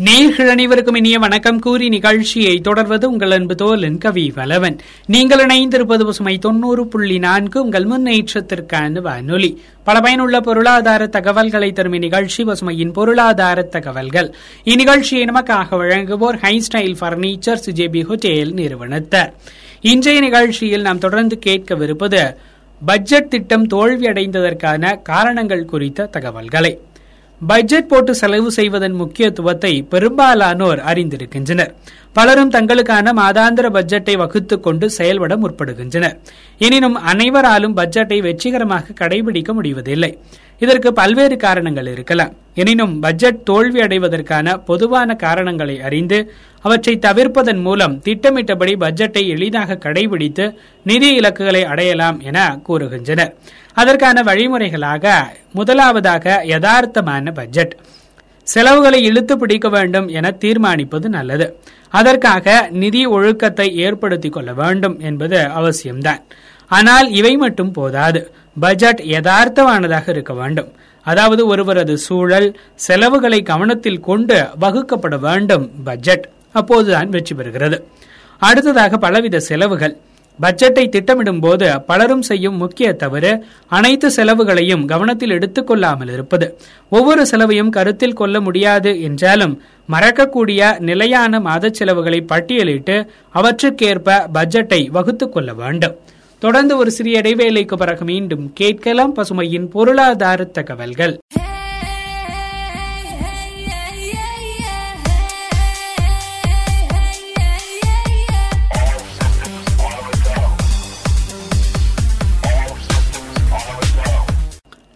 நேர்கள் 0.08 0.48
அனைவருக்கும் 0.48 0.94
இனிய 0.94 1.18
வணக்கம். 1.18 1.58
கூறி 1.58 1.88
நிகழ்ச்சியை 1.88 2.60
தொடர்வது 2.60 3.10
உங்கள் 3.10 3.30
அன்பு 3.30 3.54
தோலன் 3.54 3.98
கவி 3.98 4.32
வலவன். 4.36 4.78
நீங்கள் 5.06 5.46
இணைந்திருப்பது 5.46 6.04
பசுமை 6.04 6.38
தொண்ணூறு 6.38 6.86
புள்ளி 6.86 7.18
நான்கு. 7.18 7.62
உங்கள் 7.62 7.84
முன்னேற்றத்திற்கான 7.84 9.00
வானொலி. 9.00 9.62
பல 9.84 10.00
பயனுள்ள 10.00 10.40
பொருளாதார 10.40 11.06
தகவல்களை 11.06 11.72
தரும் 11.72 11.92
இந்நிகழ்ச்சி 11.92 12.44
பசுமையின் 12.44 12.92
பொருளாதார 12.92 13.62
தகவல்கள். 13.62 14.34
இந்நிகழ்ச்சியை 14.64 15.26
நமக்காக 15.26 15.70
வழங்குவோர் 15.70 16.36
high 16.36 16.62
style 16.68 16.96
furniture 17.00 17.70
JP 17.70 18.04
hotel 18.06 18.52
நிறுவனத்தர். 18.52 19.32
இன்றைய 19.80 20.20
நிகழ்ச்சியில் 20.20 20.80
நாம் 20.80 20.98
தொடர்ந்து 20.98 21.38
கேட்கவிருப்பது 21.46 22.34
பட்ஜெட் 22.86 23.30
திட்டம் 23.30 23.66
தோல்வியடைந்ததற்கான 23.66 25.02
காரணங்கள் 25.02 25.64
குறித்த 25.64 26.04
தகவல்களை. 26.04 26.78
பட்ஜெட் 27.46 27.88
போட்டு 27.88 28.14
செலவு 28.14 28.50
செய்வதன் 28.50 28.92
முக்கியத்துவத்தை 28.92 29.82
பெரும்பாலானோர் 29.82 30.78
அறிந்திருக்கின்றனர். 30.78 31.74
பலரும் 32.12 32.50
தங்களுக்கான 32.50 33.12
மாதாந்திர 33.12 33.70
பட்ஜெட்டை 33.70 34.16
வகுத்துக் 34.16 34.62
கொண்டு 34.62 34.90
செயல்பட 34.90 35.36
முற்படுகின்றனர். 35.36 36.18
எனினும் 36.58 36.94
அனைவராலும் 36.94 37.76
பட்ஜெட்டை 37.76 38.20
வெற்றிகரமாக 38.20 38.86
கடைபிடிக்க 39.00 39.52
முடிவதில்லை. 39.52 40.18
இதற்கு 40.58 40.92
பல்வேறு 40.92 41.36
காரணங்கள் 41.36 41.86
இருக்கலாம். 41.86 42.32
எனினும் 42.54 43.00
பட்ஜெட் 43.00 43.44
தோல்வி 43.44 43.80
அடைவதற்கான 43.80 44.56
பொதுவான 44.56 45.14
காரணங்களை 45.14 45.80
அறிந்து 45.80 46.32
அவற்றை 46.60 46.98
தவிர்ப்பதன் 46.98 47.60
மூலம் 47.60 48.00
திட்டமிட்டபடி 48.00 48.74
பட்ஜெட்டை 48.74 49.26
எளிதாக 49.26 49.78
கடைபிடித்து 49.82 50.54
நிதி 50.82 51.14
இலக்குகளை 51.14 51.64
அடையலாம் 51.64 52.20
என 52.20 52.60
கூறுகின்றனர். 52.68 53.32
அதற்கான 53.72 54.22
வழிமுறைகளாக 54.22 55.14
முதலாவதாக 55.52 56.42
யதார்த்தமான 56.44 57.34
பட்ஜெட் 57.34 57.76
செலவுகளை 58.42 59.02
இழுத்து 59.02 59.38
பிடிக்க 59.38 59.68
வேண்டும் 59.68 60.08
என 60.08 60.34
தீர்மானிப்பது 60.40 61.08
நல்லது. 61.08 61.60
அதற்காக 61.88 62.68
நிதி 62.70 63.06
ஒழுக்கத்தை 63.06 63.76
ஏற்படுத்திக் 63.76 64.32
கொள்ள 64.32 64.52
வேண்டும் 64.52 65.00
என்பது 65.00 65.38
அவசியம்தான். 65.38 66.22
ஆனால் 66.68 67.10
இவை 67.10 67.36
மட்டும் 67.36 67.72
போதாது. 67.72 68.32
பட்ஜெட் 68.60 69.00
யதார்த்தமானதாக 69.00 70.08
இருக்க 70.08 70.34
வேண்டும். 70.34 70.72
அதாவது 71.02 71.46
ஒருவரது 71.46 71.98
சூழல் 71.98 72.60
செலவுகளை 72.74 73.42
கவனத்தில் 73.42 74.00
கொண்டு 74.00 74.46
வகுக்கப்பட 74.60 75.18
வேண்டும் 75.18 75.70
பட்ஜெட். 75.84 76.28
அப்போதுதான் 76.52 77.08
வெற்றி 77.08 77.34
பெறுகிறது. 77.34 77.82
அடுத்ததாக 78.38 78.96
பலவித 78.96 79.40
செலவுகள். 79.40 79.96
பட்ஜெட்டை 80.42 80.88
திட்டமிடும் 80.88 81.40
போது 81.40 81.82
பலரும் 81.82 82.22
செய்யும் 82.22 82.56
முக்கிய 82.56 82.92
தவறு 82.92 83.44
அனைத்து 83.66 84.10
செலவுகளையும் 84.10 84.84
கவனத்தில் 84.84 85.30
எடுத்துக்கொள்ளாமல் 85.30 86.12
இருப்பது. 86.12 86.58
ஒவ்வொரு 86.88 87.26
செலவையும் 87.26 87.70
கருத்தில் 87.70 88.12
கொள்ள 88.12 88.40
முடியாது 88.40 89.02
என்றாலும் 89.02 89.62
மறக்கக்கூடிய 89.92 90.78
நிலையான 90.78 91.40
மாத 91.40 91.70
செலவுகளை 91.70 92.24
பட்டியலிட்டு 92.28 93.06
அவற்றுக்கேற்ப 93.34 94.26
பட்ஜெட்டை 94.34 94.90
வகுத்துக் 94.90 95.32
கொள்ள 95.32 95.54
வேண்டும். 95.54 95.96
தொடர்ந்து 96.38 96.76
ஒரு 96.76 96.90
சிறிய 96.90 97.20
இடைவேளைக்கு 97.20 97.76
பிறகு 97.76 98.04
மீண்டும் 98.04 98.52
கேட்கலாம் 98.54 99.16
பசுமையின் 99.16 99.70
பொருளாதார 99.70 100.44
தகவல்கள். 100.44 101.18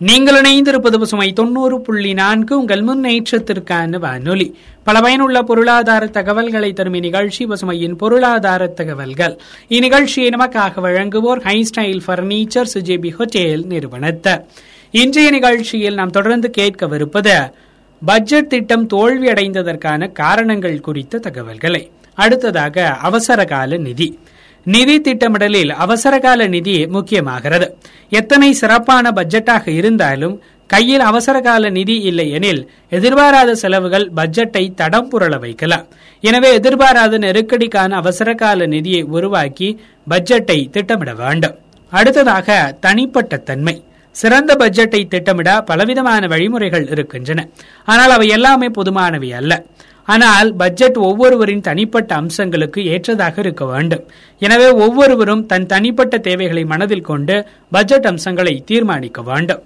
நீங்கள் 0.07 0.41
இணைந்திருப்பது 0.41 0.99
பசுமை 0.99 1.33
தொண்ணூறு 1.33 1.81
புள்ளி 1.81 2.13
நான்கு 2.13 2.59
உங்கள் 2.59 2.83
முன்னேற்றத்திற்கான 2.83 3.99
வானொலி. 3.99 4.59
பல 4.83 5.01
பயனுள்ள 5.01 5.43
பொருளாதார 5.43 6.07
தகவல்களை 6.07 6.73
தரும் 6.73 6.95
இந்நிகழ்ச்சி 6.95 7.47
பசுமையின் 7.47 7.95
பொருளாதார 7.95 8.67
தகவல்கள். 8.67 9.39
இந்நிகழ்ச்சியை 9.69 10.29
நமக்காக 10.37 10.83
வழங்குவோர் 10.87 11.41
ஹை 11.41 11.69
ஸ்டைல் 11.71 12.01
பர்னிச்சர் 12.07 12.73
சுஜேபி 12.75 13.11
ஹோட்டேல் 13.19 13.67
நிறுவனத்தர் 13.67 14.43
இன்றைய 14.91 15.31
நிகழ்ச்சியில் 15.31 15.95
நாம் 15.95 16.11
தொடர்ந்து 16.11 16.51
கேட்கவிருப்பது 16.59 17.51
பட்ஜெட் 18.05 18.49
திட்டம் 18.49 18.89
தோல்வியடைந்ததற்கான 18.89 20.13
காரணங்கள் 20.13 20.81
குறித்த 20.81 21.19
தகவல்களை. 21.19 21.91
அடுத்ததாக 22.15 22.89
அவசரகால 22.89 23.77
நிதி. 23.77 24.19
நிதி 24.65 25.01
திட்டமிடலில் 25.01 25.71
அவசரகால 25.71 26.47
நிதி 26.47 26.87
முக்கியமாகிறது. 26.87 27.67
எத்தனை 28.09 28.53
சிறப்பான 28.53 29.11
பட்ஜெட்டாக 29.11 29.69
இருந்தாலும் 29.69 30.43
கையில் 30.67 31.01
அவசரகால 31.01 31.71
நிதி 31.71 32.01
இல்லை 32.01 32.31
எனில் 32.31 32.71
எதிர்பாராத 32.91 33.55
செலவுகள் 33.55 34.11
பட்ஜெட்டை 34.17 34.75
தடம் 34.75 35.11
புரள 35.11 35.39
வைக்கலாம். 35.39 35.87
எனவே 36.21 36.53
எதிர்பாராத 36.53 37.19
நெருக்கடிக்கான 37.19 37.91
அவசரகால 37.91 38.67
நிதியை 38.67 39.03
உருவாக்கி 39.03 39.81
பட்ஜெட்டை 40.11 40.71
திட்டமிட 40.71 41.15
வேண்டும். 41.15 41.57
அடுத்ததாக 41.91 42.77
தனிப்பட்ட 42.81 43.37
தன்மை. 43.37 43.85
சிறந்த 44.11 44.55
பட்ஜெட்டை 44.55 45.09
திட்டமிட 45.09 45.61
பலவிதமான 45.61 46.27
வழிமுறைகள் 46.27 46.89
இருக்கின்றன. 46.89 47.49
ஆனால் 47.85 48.11
அவை 48.11 48.29
எல்லாமே 48.29 48.69
பொதுமானவை 48.69 49.31
அல்ல. 49.35 49.65
ஆனால் 50.05 50.55
பட்ஜெட் 50.55 50.99
ஒவ்வொருவரின் 51.09 51.61
தனிப்பட்ட 51.61 52.21
அம்சங்களுக்கு 52.21 52.81
ஏற்றதாக 52.85 53.41
இருக்க 53.41 53.65
வேண்டும். 53.65 54.05
எனவே 54.39 54.71
ஒவ்வொருவரும் 54.71 55.47
தன் 55.47 55.67
தனிப்பட்ட 55.67 56.19
தேவைகளை 56.19 56.65
மனதில் 56.65 57.09
கொண்டு 57.11 57.47
பட்ஜெட் 57.71 58.07
அம்சங்களை 58.07 58.63
தீர்மானிக்க 58.67 59.23
வேண்டும். 59.23 59.63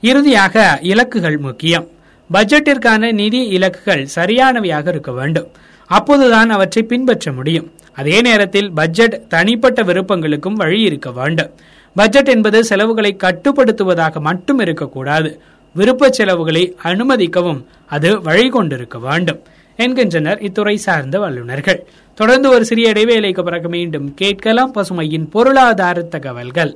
இறுதியாக 0.00 0.78
இலக்குகள் 0.82 1.38
முக்கியம். 1.38 1.88
பட்ஜெட்டிற்கான 2.32 3.12
நிதி 3.12 3.58
இலக்குகள் 3.58 4.06
சரியானவையாக 4.16 4.88
இருக்க 4.88 5.12
வேண்டும். 5.12 5.48
அப்போதுதான் 5.86 6.50
அவற்றை 6.50 6.82
பின்பற்ற 6.82 7.32
முடியும். 7.32 7.72
அதே 7.94 8.20
நேரத்தில் 8.20 8.72
பட்ஜெட் 8.72 9.28
தனிப்பட்ட 9.28 9.82
விருப்பங்களுக்கும் 9.82 10.58
வழி 10.62 10.80
இருக்க 10.80 11.10
வேண்டும். 11.10 11.50
பட்ஜெட் 11.96 12.28
என்பது 12.28 12.64
செலவுகளை 12.64 13.16
கட்டுப்படுத்துவதாக 13.22 14.20
மட்டும் 14.20 14.58
இருக்கக்கூடாது. 14.58 15.40
விருப்ப 15.72 16.10
செலவுகளை 16.10 16.76
அனுமதிக்கவும் 16.82 17.64
அது 17.86 18.22
வழி 18.22 18.48
கொண்டிருக்க 18.48 18.98
வேண்டும். 18.98 19.40
என்கின்றனர் 19.84 20.40
இத்துறை 20.42 20.74
சார்ந்த 20.74 21.18
வல்லுநர்கள். 21.18 21.86
தொடர்ந்து 22.14 22.48
ஒரு 22.48 22.64
சிறிய 22.64 22.92
இடைவேளைக்கு 22.92 23.42
பிறகு 23.42 23.68
மீண்டும் 23.68 24.14
கேட்கலாம் 24.14 24.74
பசுமையின் 24.74 25.30
பொருளாதார 25.30 26.02
தகவல்கள். 26.02 26.74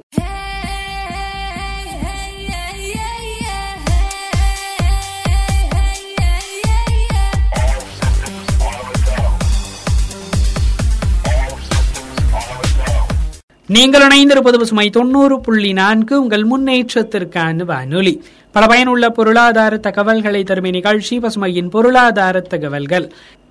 நீங்கள் 13.67 14.03
இணைந்திருப்பது 14.03 14.59
பசுமை 14.59 14.90
தொண்ணூறு 14.90 15.40
புள்ளி 15.40 15.73
நான்கு 15.73 16.21
உங்கள் 16.21 16.45
முன்னேற்றத்திற்கான 16.45 17.64
வானொலி. 17.64 18.23
பல 18.55 18.67
பயனுள்ள 18.67 19.11
பொருளாதார 19.11 19.77
தகவல்களை 19.77 20.45
தரும் 20.45 20.69
நிகழ்ச்சி 20.71 21.19
பசுமையின் 21.19 21.71
பொருளாதார 21.71 22.40
தகவல்கள். 22.40 23.07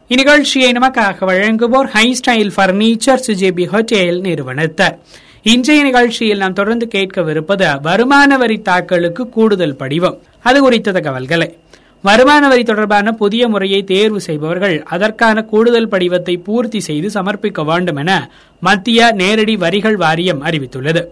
இந்நிகழ்ச்சியை 0.10 0.70
நமக்காக 0.78 1.26
வழங்குவோர் 1.30 1.90
ஹை 1.96 2.06
ஸ்டைல் 2.20 2.52
பர்னிச்சர் 2.58 3.24
சுஜேபி 3.28 3.66
ஹோட்டேல் 3.74 4.22
நிறுவனத்தர் 4.28 4.96
இன்றைய 5.44 5.84
நிகழ்ச்சியில் 5.84 6.38
நாம் 6.38 6.54
தொடர்ந்து 6.54 6.88
கேட்கவிருப்பது 6.96 7.82
வருமான 7.82 8.38
வரி 8.38 8.58
தாக்கலுக்கு 8.60 9.30
கூடுதல் 9.30 9.76
படிவம். 9.76 10.20
அது 10.42 10.62
குறித்த 10.62 10.92
தகவல்களை. 10.92 11.58
வருமான 12.02 12.48
வரி 12.48 12.64
தொடர்பான 12.64 13.12
புதிய 13.12 13.48
முறையை 13.48 13.84
தேர்வு 13.84 14.22
செய்பவர்கள் 14.22 14.84
அதற்கான 14.84 15.42
கூடுதல் 15.42 15.88
படிவத்தை 15.88 16.44
பூர்த்தி 16.44 16.80
செய்து 16.80 17.22
சமர்ப்பிக்க 17.22 17.66
வேண்டும் 17.66 17.96
என 17.96 18.32
மத்திய 18.60 19.12
நேரடி 19.12 19.56
வரிகள் 19.56 19.96
வாரியம் 19.96 20.44
அறிவித்துள்ளது. 20.44 21.04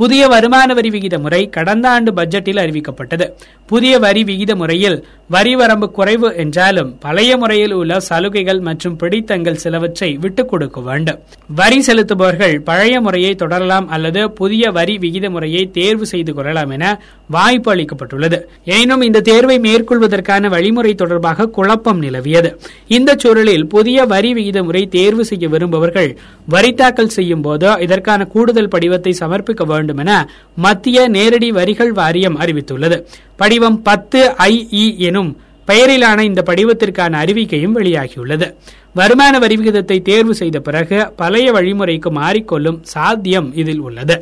புதிய 0.00 0.22
வருமான 0.32 0.74
வரி 0.76 0.90
விகித 0.90 1.16
முறை 1.24 1.40
கடந்த 1.56 1.86
ஆண்டு 1.94 2.10
பட்ஜெட்டில் 2.12 2.60
அறிவிக்கப்பட்டது. 2.62 3.26
புதிய 3.70 3.94
வரி 4.04 4.22
விகித 4.28 4.52
முறையில் 4.60 4.96
வரி 5.34 5.50
வரம்பு 5.56 5.90
குறைவு 5.90 6.28
என்றாலும் 6.36 6.88
பழைய 6.98 7.36
முறையில் 7.36 7.72
உள்ள 7.72 8.00
சலுகைகள் 8.00 8.60
மற்றும் 8.60 8.96
பிடித்தங்கள் 8.96 9.60
சிலவற்றை 9.64 10.08
விட்டுக் 10.12 10.48
கொடுக்க 10.48 10.80
வேண்டும். 10.80 11.18
வரி 11.54 11.78
செலுத்துபவர்கள் 11.80 12.54
பழைய 12.60 13.00
முறையை 13.00 13.34
தொடரலாம் 13.34 13.88
அல்லது 13.88 14.30
புதிய 14.30 14.70
வரி 14.70 14.98
விகித 14.98 15.30
முறையை 15.30 15.70
தேர்வு 15.70 16.06
செய்து 16.06 16.34
கொள்ளலாம் 16.34 16.70
என 16.70 17.00
வாய்ப்பு 17.28 17.74
அளிக்கப்பட்டுள்ளது. 17.74 18.38
எனினும் 18.64 19.00
இந்த 19.00 19.20
தேர்வை 19.20 19.58
மேற்கொள்வதற்கான 19.58 20.48
வழிமுறை 20.48 20.94
தொடர்பாக 20.94 21.48
குழப்பம் 21.48 22.02
நிலவியது. 22.02 22.50
இந்த 22.88 23.14
சூழலில் 23.18 23.66
புதிய 23.66 24.04
வரி 24.04 24.32
விகித 24.32 24.64
முறை 24.64 24.86
தேர்வு 24.86 25.24
செய்ய 25.24 25.48
விரும்புபவர்கள் 25.48 26.16
வரி 26.48 26.72
தாக்கல் 26.72 27.14
செய்யும் 27.18 27.40
போது 27.40 27.76
இதற்கான 27.80 28.24
கூடுதல் 28.24 28.72
படிவத்தை 28.74 29.14
சமர்ப்பிக்க 29.20 29.66
வேண்டும் 29.66 29.96
என 29.96 30.28
மத்திய 30.56 31.08
நேரடி 31.08 31.50
வரிகள் 31.50 31.92
வாரியம் 31.92 32.40
அறிவித்துள்ளது. 32.40 32.98
படிவம் 33.40 33.82
பத்து 33.82 34.20
ஐஇ 34.38 34.84
எனும் 35.08 35.30
பெயரிலான 35.68 36.18
இந்த 36.20 36.40
படிவத்திற்கான 36.46 37.14
அறிவிக்கையும் 37.24 37.76
வெளியாகியுள்ளது. 37.78 38.48
வருமான 38.94 39.38
வரி 39.38 39.56
விகிதத்தை 39.56 40.00
தேர்வு 40.08 40.34
செய்த 40.40 40.60
பிறகு 40.60 40.98
பழைய 41.20 41.52
வழிமுறைக்கு 41.52 42.10
மாறிக்கொள்ளும் 42.20 42.82
சாத்தியம் 42.94 43.48
இதில் 43.62 43.82
உள்ளது. 43.88 44.16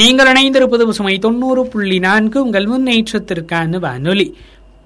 நீங்கள் 0.00 0.28
இணைந்திருப்பது 0.28 0.84
சுமை 0.98 1.18
தொண்ணூறு 1.18 1.62
புள்ளி 1.66 1.98
நான்கு 1.98 2.38
உங்கள் 2.44 2.66
முன்னேற்றத்திற்கான 2.66 3.78
வானொலி. 3.78 4.26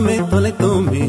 நாமே 0.00 0.18
தொலைத்தோமே. 0.18 1.04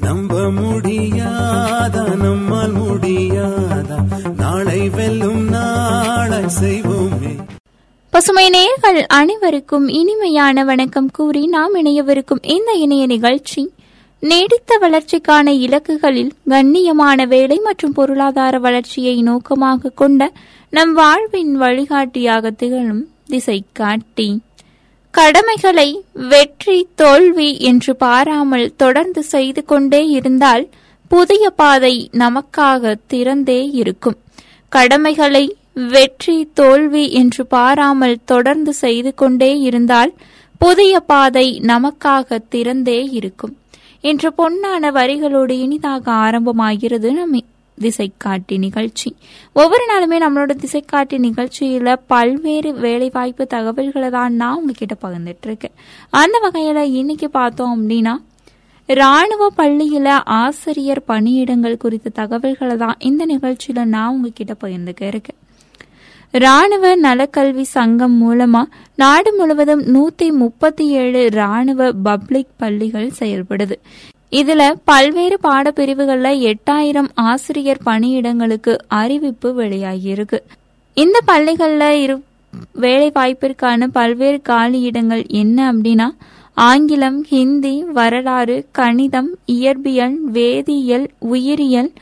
நம்ப 0.00 0.40
முடியாதா? 0.40 2.16
நம்மால் 2.16 2.74
முடியாதா? 2.74 3.96
நாளை 4.36 4.88
வெல்லும் 4.88 5.48
நாளை 5.48 6.38
செய்வோமே. 6.60 7.32
பசுமை 8.10 8.48
நேயர்கள் 8.48 9.06
அனைவருக்கும் 9.06 9.88
இனிமையான 9.88 10.64
வணக்கம் 10.64 11.10
கூறி 11.10 11.46
நாம் 11.46 11.74
இணையவிருக்கும் 11.74 12.42
இந்த 12.42 12.72
இணைய 12.72 13.06
நிகழ்ச்சி 13.06 13.72
நீடித்த 14.20 14.78
வளர்ச்சிக்கான 14.80 15.50
இலக்குகளில் 15.66 16.30
கண்ணியமான 16.48 17.26
வேலை 17.26 17.58
மற்றும் 17.58 17.92
பொருளாதார 17.92 18.58
வளர்ச்சியை 18.58 19.22
நோக்கமாக 19.22 19.88
கொண்ட 19.88 20.32
நம் 20.70 20.92
வாழ்வின் 20.92 21.54
வழிகாட்டியாக 21.54 22.50
திகழும் 22.50 23.04
திசை 23.28 23.64
காட்டி 23.72 24.40
கடமைகளை 25.14 25.88
வெற்றி 26.30 26.76
தோல்வி 26.94 27.48
என்று 27.60 27.92
பாராமல் 27.96 28.68
தொடர்ந்து 28.76 29.22
செய்து 29.22 29.62
கொண்டே 29.64 30.00
இருந்தால் 30.08 30.64
புதிய 31.10 31.44
பாதை 31.50 32.10
நமக்காக 32.12 32.94
திறந்தே 33.12 33.58
இருக்கும். 33.72 34.16
கடமைகளை 34.72 35.44
வெற்றி 35.94 36.36
தோல்வி 36.54 37.04
என்று 37.12 37.42
பாராமல் 37.46 38.16
தொடர்ந்து 38.24 38.72
செய்து 38.72 39.12
கொண்டே 39.14 39.52
இருந்தால் 39.60 40.12
புதிய 40.58 41.00
பாதை 41.12 41.46
நமக்காக 41.64 42.38
திறந்தே 42.54 43.00
இருக்கும். 43.12 43.54
என்ற 44.04 44.32
பொன்னான 44.38 44.92
வரிகளோடு 44.98 45.56
இனிதாக 45.66 46.04
ஆரம்பமாகிறது 46.24 47.10
நம்ம 47.12 47.44
திசைக்காட்டி 47.84 48.56
நிகழ்ச்சி. 48.58 49.10
ஒவ்வொரு 49.52 49.84
நாளுமே 49.92 50.18
நம்மளோட 50.24 50.52
திசைக்காட்டி 50.64 51.18
நிகழ்ச்சியில 51.28 51.96
பல்வேறு 52.06 52.72
வேலைவாய்ப்பு 52.84 53.46
தகவல்களை 53.46 54.10
தான் 54.10 54.34
நான் 54.34 54.56
உங்ககிட்ட 54.56 54.96
பகிர்ந்துட்டு 55.04 55.48
இருக்கேன் 55.50 55.76
அந்த 56.22 56.38
வகையில 56.44 56.82
இன்னைக்கு 57.00 57.30
பார்த்தோம் 57.30 57.74
அப்படின்னா 57.78 58.14
ராணுவ 58.88 59.42
பள்ளியில 59.56 60.08
ஆசிரியர் 60.24 61.00
பணியிடங்கள் 61.08 61.76
குறித்த 61.76 62.10
தகவல்களை 62.14 62.76
தான் 62.76 62.96
இந்த 63.08 63.22
நிகழ்ச்சியில 63.26 63.84
நான் 63.94 64.12
உங்ககிட்ட 64.14 64.54
பகிர்ந்துக்க 64.62 65.02
இருக்கேன். 65.02 65.38
ராணுவ 66.34 66.96
நலக்கல்வி 66.96 67.64
சங்கம் 67.76 68.14
மூலமா 68.22 68.62
நாடு 68.96 69.30
முழுவதும் 69.38 69.82
நூத்தி 69.94 70.28
முப்பத்தி 70.32 70.84
ஏழு 71.00 71.22
ராணுவ 71.32 71.90
பப்ளிக் 71.92 72.52
பள்ளிகள் 72.56 73.10
செயல்படுது. 73.18 73.76
இதுல 74.38 74.62
பல்வேறு 74.90 75.36
பாடப்பிரிவுகள்ல 75.46 76.28
எட்டாயிரம் 76.50 77.08
ஆசிரியர் 77.30 77.80
பணியிடங்களுக்கு 77.88 78.72
அறிவிப்பு 79.00 79.48
வெளியாகியிருக்கு. 79.58 80.38
இந்த 80.96 81.18
பள்ளிகள்ல 81.30 81.88
இரு 82.04 82.16
வேலை 82.84 83.08
வாய்ப்பிற்கான 83.18 83.88
பல்வேறு 83.98 84.38
காலி 84.50 84.80
இடங்கள் 84.88 85.24
என்ன 85.42 85.58
அப்படின்னா 85.72 86.08
ஆங்கிலம் 86.56 87.20
ஹிந்தி 87.32 87.74
வரலாறு 87.98 88.56
கணிதம் 88.78 89.30
இயற்பியல் 89.56 90.16
வேதியியல் 90.38 91.06
உயிரியல் 91.34 91.92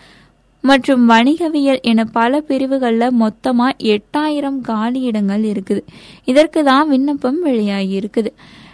மற்றும் 0.65 1.05
வணிகவியல் 1.11 1.83
என 1.91 2.01
பல 2.19 2.41
பிரிவுகளில் 2.49 3.19
மொத்தமாக 3.21 3.77
எட்டாயிரம் 3.95 4.59
காலியிடங்கள் 4.71 5.45
இருக்குது. 5.53 5.83
இதற்கு 6.31 6.63
தான் 6.71 6.89
விண்ணப்பம் 6.89 7.39
வெளியாகி 7.47 7.95
இருக்குது 8.01 8.33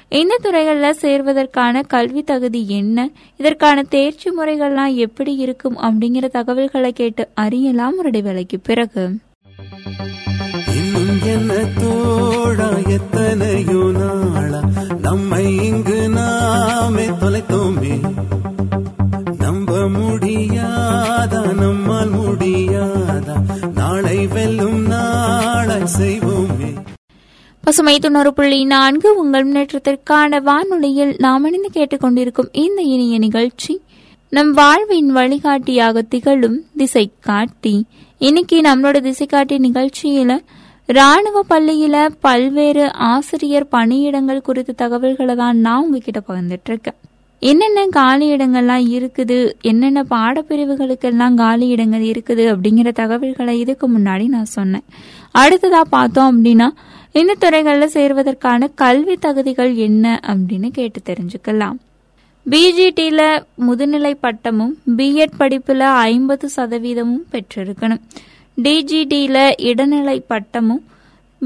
இந்த 0.08 0.38
துறைகள்ல 0.42 0.90
சேர்வதற்கான 0.90 1.82
கல்வி 1.82 2.22
தகுதி 2.22 2.68
என்ன? 2.68 3.10
இதற்கான 3.36 3.82
தேர்ச்சி 3.82 4.30
முறைகள்லாம் 4.30 4.94
எப்படி 4.94 5.36
இருக்கும் 5.36 5.78
அப்படிங்கிற 5.78 6.28
தகவல்களை 6.28 6.92
கேட்டு 6.92 7.28
அறியலாம் 7.34 7.98
ஒரு 7.98 8.10
இடைவேளைக்கு 8.10 8.58
பிறகு. 8.62 9.16
என்ன 11.24 11.52
எத்தனையோ 12.88 13.90
நாள் 13.92 14.45
பசுமை 27.66 27.98
தொண்ணூறு 27.98 28.33
புள்ளி 28.33 28.64
நான்கு 28.64 29.09
உங்கள் 29.16 29.46
முன்னேற்றத்திற்கான 29.46 30.38
வானொலியில் 30.42 31.14
நாம் 31.18 31.44
இணைந்து 31.44 31.70
கேட்டுக்கொண்டிருக்கும் 31.74 32.50
இந்த 32.52 32.83
இனிய 32.83 33.18
நிகழ்ச்சி. 33.18 33.81
நம் 34.33 34.52
வாழ்வின் 34.52 35.07
வழிகாட்டியாக 35.07 36.02
திகழும் 36.02 36.59
திசை 36.76 37.11
காட்டி 37.20 37.74
இன்னைக்கு 38.18 38.61
நம்மளோட 38.61 39.00
திசை 39.00 39.26
காட்டி 39.26 39.59
நிகழ்ச்சியில 39.59 40.38
ராணுவ 40.87 41.44
பள்ளியில 41.48 42.09
பல்வேறு 42.20 42.92
ஆசிரியர் 42.92 43.68
பணியிடங்கள் 43.72 44.46
குறித்த 44.48 44.72
தகவல்களை 44.72 45.35
தான் 45.35 45.59
நான் 45.59 45.83
உங்ககிட்ட 45.83 46.22
பகிர்ந்துட்டு 46.29 46.72
இருக்கேன் 46.72 46.98
என்னென்ன 47.42 47.87
காலி 47.87 48.33
இடங்கள்லாம் 48.33 48.85
இருக்குது? 48.96 49.52
என்னென்ன 49.61 50.02
பாடப்பிரிவுகளுக்கெல்லாம் 50.11 51.35
காலி 51.35 51.66
இடங்கள் 51.68 52.00
இருக்குது? 52.00 52.44
அப்படிங்கிற 52.52 52.92
தகவல்களை 52.92 53.61
இதுக்கு 53.61 53.88
முன்னாடி 53.88 54.26
நான் 54.29 54.44
சொன்னேன். 54.44 54.85
அடுத்ததா 55.38 55.81
பார்த்தோம் 55.90 56.29
அப்படின்னா 56.31 56.68
இந்த 57.18 57.35
துறைகளில் 57.38 57.94
சேர்வதற்கான 57.94 58.68
கல்வி 58.74 59.16
தகுதிகள் 59.16 59.74
என்ன 59.74 60.20
அப்படின்னு 60.22 60.68
கேட்டு 60.68 61.00
தெரிஞ்சுக்கலாம். 61.11 61.76
பிஜிடியில் 62.50 63.44
முதுநிலை 63.66 64.11
பட்டமும் 64.20 64.79
பிஎட் 64.96 65.37
படிப்பில் 65.37 65.81
ஐம்பது 65.81 66.48
சதவீதமும் 66.57 67.24
பெற்றிருக்கணும். 67.33 68.02
டிஜிடியில் 68.62 69.52
இடைநிலை 69.70 70.20
பட்டமும் 70.20 70.83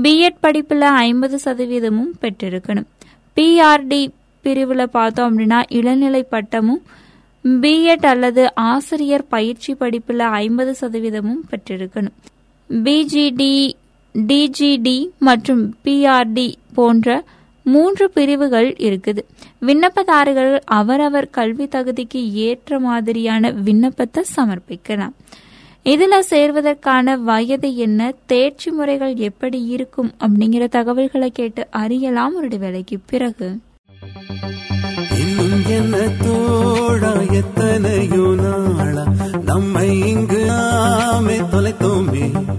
பிஎட் 0.03 0.41
படிப்பில் 0.41 0.81
ஐம்பது 0.81 1.39
சதவீதமும் 1.45 2.13
பெற்றிருக்கணும். 2.23 2.89
பிஆர்டி 3.37 4.09
பிரிவில் 4.41 4.91
பார்த்தோம் 4.91 5.29
அப்படின்னா 5.29 5.61
இளநிலை 5.69 6.23
பட்டமும் 6.23 6.83
பிஎட் 7.45 8.07
அல்லது 8.15 8.55
ஆசிரியர் 8.55 9.27
பயிற்சி 9.29 9.75
படிப்பில் 9.75 10.27
ஐம்பது 10.43 10.75
சதவீதமும் 10.81 11.45
பெற்றிருக்கணும். 11.51 12.17
பிஜிடி 12.71 13.55
டிஜிடி 14.15 15.09
மற்றும் 15.19 15.75
பிஆர்டி 15.85 16.55
போன்ற 16.75 17.25
மூன்று 17.63 18.11
பிரிவுகள் 18.11 18.73
இருக்குது. 18.73 19.23
விண்ணப்பதாரர்கள் 19.67 20.59
அவரவர் 20.65 21.31
கல்வி 21.31 21.67
தகுதிக்கு 21.67 22.33
ஏற்ற 22.33 22.79
மாதிரியான 22.79 23.51
விண்ணப்பத்தை 23.51 24.25
சமர்ப்பிக்கலாம். 24.37 25.15
இதில் 25.83 26.29
சேர்வதற்கான 26.31 27.17
வயது 27.17 27.77
என்ன 27.77 28.15
தேர்ச்சி 28.27 28.71
முறைகள் 28.71 29.15
எப்படி 29.17 29.65
இருக்கும் 29.65 30.11
அப்படிங்கிற 30.21 30.69
தகவல்களை 30.69 31.31
கேட்டு 31.31 31.67
அறியலாம் 31.71 32.35
ஒரு 32.35 32.59
வேலைக்கு 32.59 32.99
பிறகு 33.07 33.59
என்ன 35.69 35.97
தோழா 36.23 37.31
எத்தனையோ 37.31 38.27
நாளா 38.41 39.05
நம்மை 39.45 39.89
இங்கு 40.01 40.45
நாமே 40.45 41.37
தொலைத்தோமே. 41.53 42.50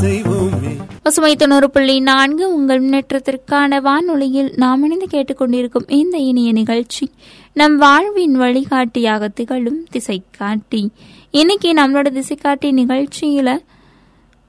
செய்வோமே. 0.00 0.72
பசுமை 1.02 1.36
தொண்ணூறு 1.36 1.70
புள்ளி 1.70 2.00
நான்கு 2.00 2.54
உங்கள் 2.54 2.82
முன்னேற்றத்திற்கான 2.84 3.80
வானொலியில் 3.80 4.52
நாம் 4.56 4.84
இணைந்து 4.84 5.06
கேட்டுக்கொண்டிருக்கும் 5.10 5.92
இந்த 5.92 6.18
இனிய 6.18 6.52
நிகழ்ச்சி. 6.52 7.10
நம் 7.52 7.76
வாழ்வின் 7.76 8.34
வழிகாட்டியாக 8.34 9.28
திகழும் 9.28 9.86
திசை 9.90 10.22
காட்டி 10.38 10.90
இன்னைக்கு 11.30 11.72
நம்மளோட 11.72 12.08
திசை 12.12 12.36
காட்டி 12.36 12.70
நிகழ்ச்சியில 12.70 13.58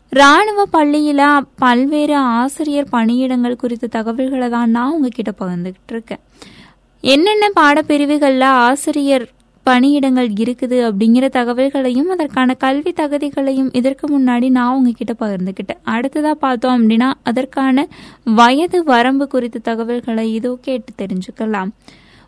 ராணுவ 0.09 0.65
பள்ளியில 0.73 1.41
பல்வேறு 1.55 2.15
ஆசிரியர் 2.15 2.87
பணியிடங்கள் 2.91 3.55
குறித்த 3.55 3.87
தகவல்களை 3.87 4.49
தான் 4.49 4.69
நான் 4.69 4.91
உங்ககிட்ட 4.91 5.31
பகிர்ந்துகிட்டு 5.39 5.91
இருக்கேன். 5.91 6.19
என்னென்ன 7.01 7.49
பாடப்பிரிவுகள்ல 7.55 8.43
ஆசிரியர் 8.43 9.29
பணியிடங்கள் 9.65 10.29
இருக்குது 10.39 10.77
அப்படிங்கிற 10.87 11.25
தகவல்களையும் 11.29 12.09
அதற்கான 12.09 12.53
கல்வி 12.53 12.91
தகுதிகளையும் 12.91 13.69
இதற்கு 13.73 14.19
முன்னாடி 14.19 14.49
நான் 14.49 14.75
உங்ககிட்ட 14.75 15.13
பகிர்ந்துக்கிட்டேன் 15.19 15.81
அடுத்ததா 15.85 16.31
பார்த்தோம் 16.31 16.75
அப்படின்னா 16.77 17.13
அதற்கான 17.23 17.87
வயது 18.23 18.83
வரம்பு 18.83 19.27
குறித்த 19.27 19.59
தகவல்களை 19.59 20.33
இதோ 20.33 20.57
கேட்டு 20.61 21.05
தெரிஞ்சுக்கலாம். 21.05 21.71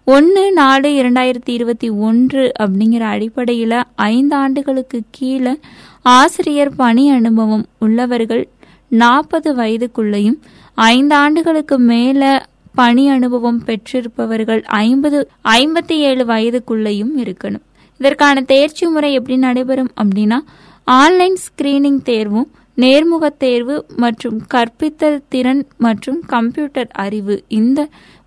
ஒன்று 0.08 0.52
நாலு 0.52 0.90
இரண்டாயிரத்தி 0.90 1.50
இருபத்தி 1.50 1.90
ஒன்று 1.90 2.52
அப்படிங்கிற 2.60 3.00
அடிப்படையில் 3.00 3.84
ஐந்து 3.96 4.36
ஆண்டுகளுக்கு 4.36 5.02
கீழே 5.10 5.60
ஆசிரியர் 6.02 6.76
பணி 6.76 7.10
அனுபவம் 7.10 7.66
உள்ளவர்கள் 7.80 8.50
நாற்பது 8.88 9.56
வயதுக்குள்ளேயும் 9.56 10.38
ஐந்து 10.76 11.16
ஆண்டுகளுக்கு 11.16 11.80
மேல 11.80 12.46
பணி 12.76 13.04
அனுபவம் 13.10 13.60
பெற்றிருப்பவர்கள் 13.68 14.62
ஐம்பது 14.64 15.20
ஐம்பத்தி 15.60 15.96
ஏழு 16.10 16.24
வயதுக்குள்ளேயும் 16.26 17.14
இருக்கணும். 17.24 17.64
இதற்கான 18.00 18.42
தேர்ச்சி 18.52 18.86
முறை 18.88 19.10
எப்படி 19.14 19.38
நடைபெறும் 19.38 19.92
அப்படின்னா 20.02 20.40
ஆன்லைன் 20.88 21.38
ஸ்கிரீனிங் 21.46 22.02
தேர்வும் 22.12 22.50
நேர்முக 22.78 23.26
தேர்வு 23.38 23.76
மற்றும் 24.04 24.38
கற்பித்தல் 24.54 25.20
திறன் 25.30 25.62
மற்றும் 25.86 26.20
கம்ப்யூட்டர் 26.34 26.90
அறிவு 27.06 27.36
இந்த 27.60 27.80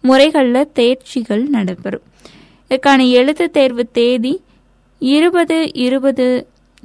முறைகளில் 0.04 0.70
தேர்ச்சிகள் 0.80 1.44
நடைபெறும். 1.56 2.04
இதற்கான 2.64 3.04
எழுத்து 3.18 3.46
தேர்வு 3.50 3.84
தேதி 3.98 4.34
இருபது 5.00 5.58
இருபது 5.86 6.26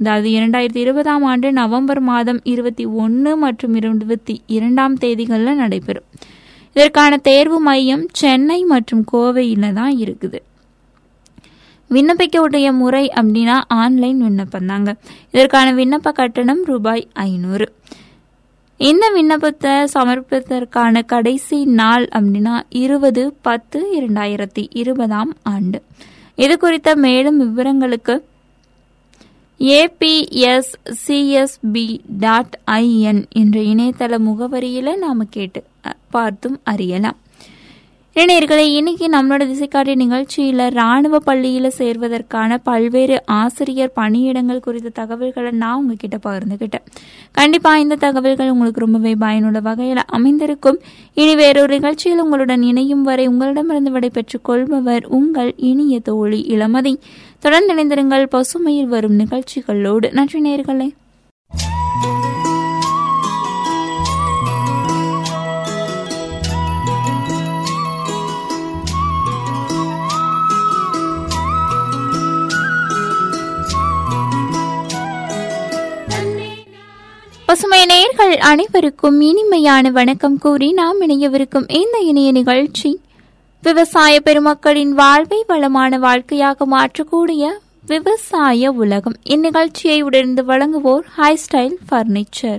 அதாவது 0.00 0.28
இரண்டாயிரத்தி 0.28 0.80
இருபதாம் 0.84 1.24
ஆண்டு 1.30 1.48
நவம்பர் 1.52 2.00
மாதம் 2.10 2.40
இருபத்தி 2.52 2.84
ஒன்று 3.02 3.32
மற்றும் 3.36 3.74
இருபத்தி 3.74 4.34
இரண்டாம் 4.46 4.94
தேதிகளில் 4.98 5.60
நடைபெறும். 5.62 6.06
இதற்கான 6.74 7.16
தேர்வு 7.16 7.60
மையம் 7.60 8.08
சென்னை 8.12 8.64
மற்றும் 8.64 9.04
கோவையில் 9.12 9.72
தான் 9.72 9.96
இருக்குது. 9.96 10.38
விண்ணப்பிக்க 11.90 12.38
உடைய 12.38 12.72
முறை 12.72 13.10
அப்படின்னா 13.20 13.62
ஆன்லைன் 13.68 14.18
விண்ணப்பம் 14.18 14.66
தாங்க. 14.66 14.96
இதற்கான 15.32 15.72
விண்ணப்ப 15.72 16.12
கட்டணம் 16.12 16.64
ரூபாய் 16.64 17.08
ஐநூறு. 17.12 17.72
இந்த 18.76 19.10
விண்ணப்பத்தை 19.10 19.70
சமர்ப்பிப்பதற்கான 19.70 21.06
கடைசி 21.06 21.66
நாள் 21.80 22.08
அப்படின்னா 22.16 22.62
இருபது 22.68 23.34
பத்து 23.42 24.00
இரண்டாயிரத்தி 24.00 24.66
இருபதாம் 24.70 25.36
ஆண்டு. 25.42 25.82
இது 26.34 26.58
குறித்த 26.58 26.96
மேலும் 26.96 27.42
விவரங்களுக்கு 27.42 28.24
ஏபிஎஸ்சிஎஸ்பி 29.60 32.00
டாட் 32.24 32.60
ஐஎன் 32.70 33.24
என்ற 33.42 33.60
இணையதள 33.60 34.28
முகவரியில் 34.28 34.96
நாம் 34.96 35.28
கேட்டு 35.28 35.64
பார்த்தும் 36.10 36.60
அறியலாம். 36.64 37.16
இளைஞர்களை 38.16 38.74
இன்னைக்கு 38.74 39.08
நம்மளோட 39.08 39.46
திசைக்காட்டி 39.46 39.94
நிகழ்ச்சியில 39.94 40.70
ராணுவ 40.70 41.18
பள்ளியில 41.26 41.70
சேர்வதற்கான 41.78 42.58
பல்வேறு 42.62 43.22
ஆசிரியர் 43.26 43.92
பணியிடங்கள் 43.96 44.60
குறித்த 44.60 44.88
தகவல்களை 44.88 45.50
நான் 45.50 45.74
உங்ககிட்ட 45.74 46.18
பகிர்ந்துகிட்டேன். 46.24 46.84
கண்டிப்பா 47.32 47.76
இந்த 47.76 47.94
தகவல்கள் 47.94 48.50
உங்களுக்கு 48.50 48.80
ரொம்பவே 48.80 49.14
பயனுள்ள 49.14 49.60
வகையில் 49.60 49.96
அமைந்திருக்கும். 49.96 50.80
இனி 51.14 51.34
வேறொரு 51.34 51.74
நிகழ்ச்சியில் 51.74 52.20
உங்களுடன் 52.20 52.62
இணையும் 52.62 53.02
வரை 53.02 53.26
உங்களிடமிருந்து 53.26 53.90
விடைபெற்றுக் 53.90 54.44
கொள்பவர் 54.44 55.06
உங்கள் 55.06 55.54
இனிய 55.56 56.00
தோழி 56.00 56.46
இளமதி. 56.48 56.96
தொடர்ந்து 57.38 57.74
இணைந்திருங்கள் 57.74 58.28
பசுமையில் 58.28 58.86
வரும் 58.86 59.14
நிகழ்ச்சிகளோடு. 59.14 60.12
நன்றி 60.12 60.40
நேர்களே. 60.42 60.90
பசுமை 77.54 77.86
நேயர்கள் 77.86 78.36
அனைவருக்கும் 78.36 79.20
இனிமையான 79.20 79.90
வணக்கம் 79.90 80.38
கூறி 80.38 80.72
நாம் 80.72 81.00
இணையவிருக்கும் 81.00 81.66
இந்த 81.68 81.98
இணைய 81.98 82.32
நிகழ்ச்சி 82.32 83.00
விவசாய 83.62 84.20
பெருமக்களின் 84.20 84.92
வாழ்வை 84.92 85.44
வளமான 85.46 85.98
வாழ்க்கையாக 85.98 86.66
மாற்றக்கூடிய 86.66 87.50
விவசாய 87.86 88.70
உலகம். 88.70 89.16
இந்நிகழ்ச்சியை 89.24 90.00
உடனே 90.02 90.42
வழங்குவோர் 90.42 91.04
ஹை 91.16 91.38
ஸ்டைல் 91.44 91.76
ஃபர்னிச்சர் 91.90 92.58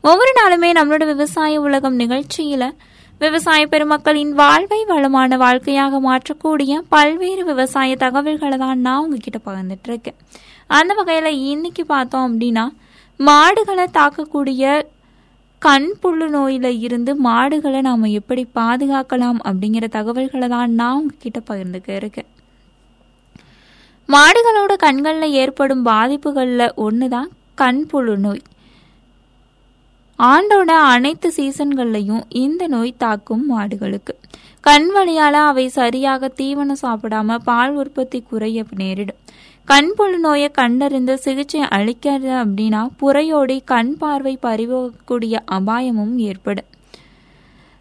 ஒவ்வொரு 0.00 0.32
நாளுமே 0.40 0.72
நம்மளோட 0.72 1.04
விவசாய 1.04 1.60
உலகம் 1.60 1.98
நிகழ்ச்சியில 1.98 2.70
விவசாய 3.18 3.66
பெருமக்களின் 3.66 4.32
வாழ்வை 4.32 4.84
வளமான 4.84 5.36
வாழ்க்கையாக 5.36 6.00
மாற்றக்கூடிய 6.00 6.80
பல்வேறு 6.88 7.44
விவசாய 7.44 7.96
தகவல்களை 7.96 8.58
தான் 8.58 8.78
நான் 8.78 8.98
உங்ககிட்ட 8.98 9.40
பகிர்ந்துட்டு 9.44 9.88
இருக்கேன். 9.88 10.14
அந்த 10.66 10.94
வகையில 10.94 11.24
இன்னைக்கு 11.24 11.84
பார்த்தோம் 11.84 12.26
அப்படின்னா 12.28 12.68
மாடுகளை 13.20 13.86
தாக்கக்கூடிய 13.92 14.86
கண் 15.58 15.92
புழு 16.00 16.26
நோயில 16.30 16.78
இருந்து 16.78 17.14
மாடுகளை 17.16 17.80
நாம 17.80 18.08
எப்படி 18.08 18.46
பாதுகாக்கலாம் 18.54 19.40
அப்படிங்கிற 19.44 19.88
தகவல்களை 19.88 20.48
தான் 20.48 20.70
நான் 20.70 20.94
உங்ககிட்ட 20.94 21.40
பகிர்ந்துக்க 21.50 21.90
இருக்கேன் 21.96 22.30
மாடுகளோட 24.08 24.76
கண்களில் 24.76 25.32
ஏற்படும் 25.32 25.84
பாதிப்புகளில் 25.84 26.74
ஒன்று 26.74 27.08
கண் 27.54 27.86
புழு 27.86 28.18
நோய். 28.18 28.42
ஆண்டோட 30.18 30.70
அனைத்து 30.94 31.32
சீசன்கள்லையும் 31.36 32.22
இந்த 32.28 32.66
நோய் 32.66 32.94
தாக்கும் 32.98 33.44
மாடுகளுக்கு. 33.50 34.14
கண் 34.60 34.88
வழியால் 34.88 35.32
அவை 35.32 35.68
சரியாக 35.68 36.28
தீவனம் 36.28 36.82
சாப்பிடாம 36.82 37.38
பால் 37.38 37.74
உற்பத்தி 37.74 38.20
குறைய 38.20 38.64
நேரிடும். 38.74 39.20
கண் 39.64 39.92
நோயை 40.18 40.50
கண்டறிந்து 40.50 41.18
சிகிச்சை 41.18 41.60
அளிக்கிறது 41.60 42.30
அப்படின்னா 42.42 42.88
புறையோடி 43.00 43.60
கண் 43.64 43.96
பார்வை 43.96 44.38
பறிவோகக்கூடிய 44.42 45.36
அபாயமும் 45.44 46.18
ஏற்படும். 46.18 46.64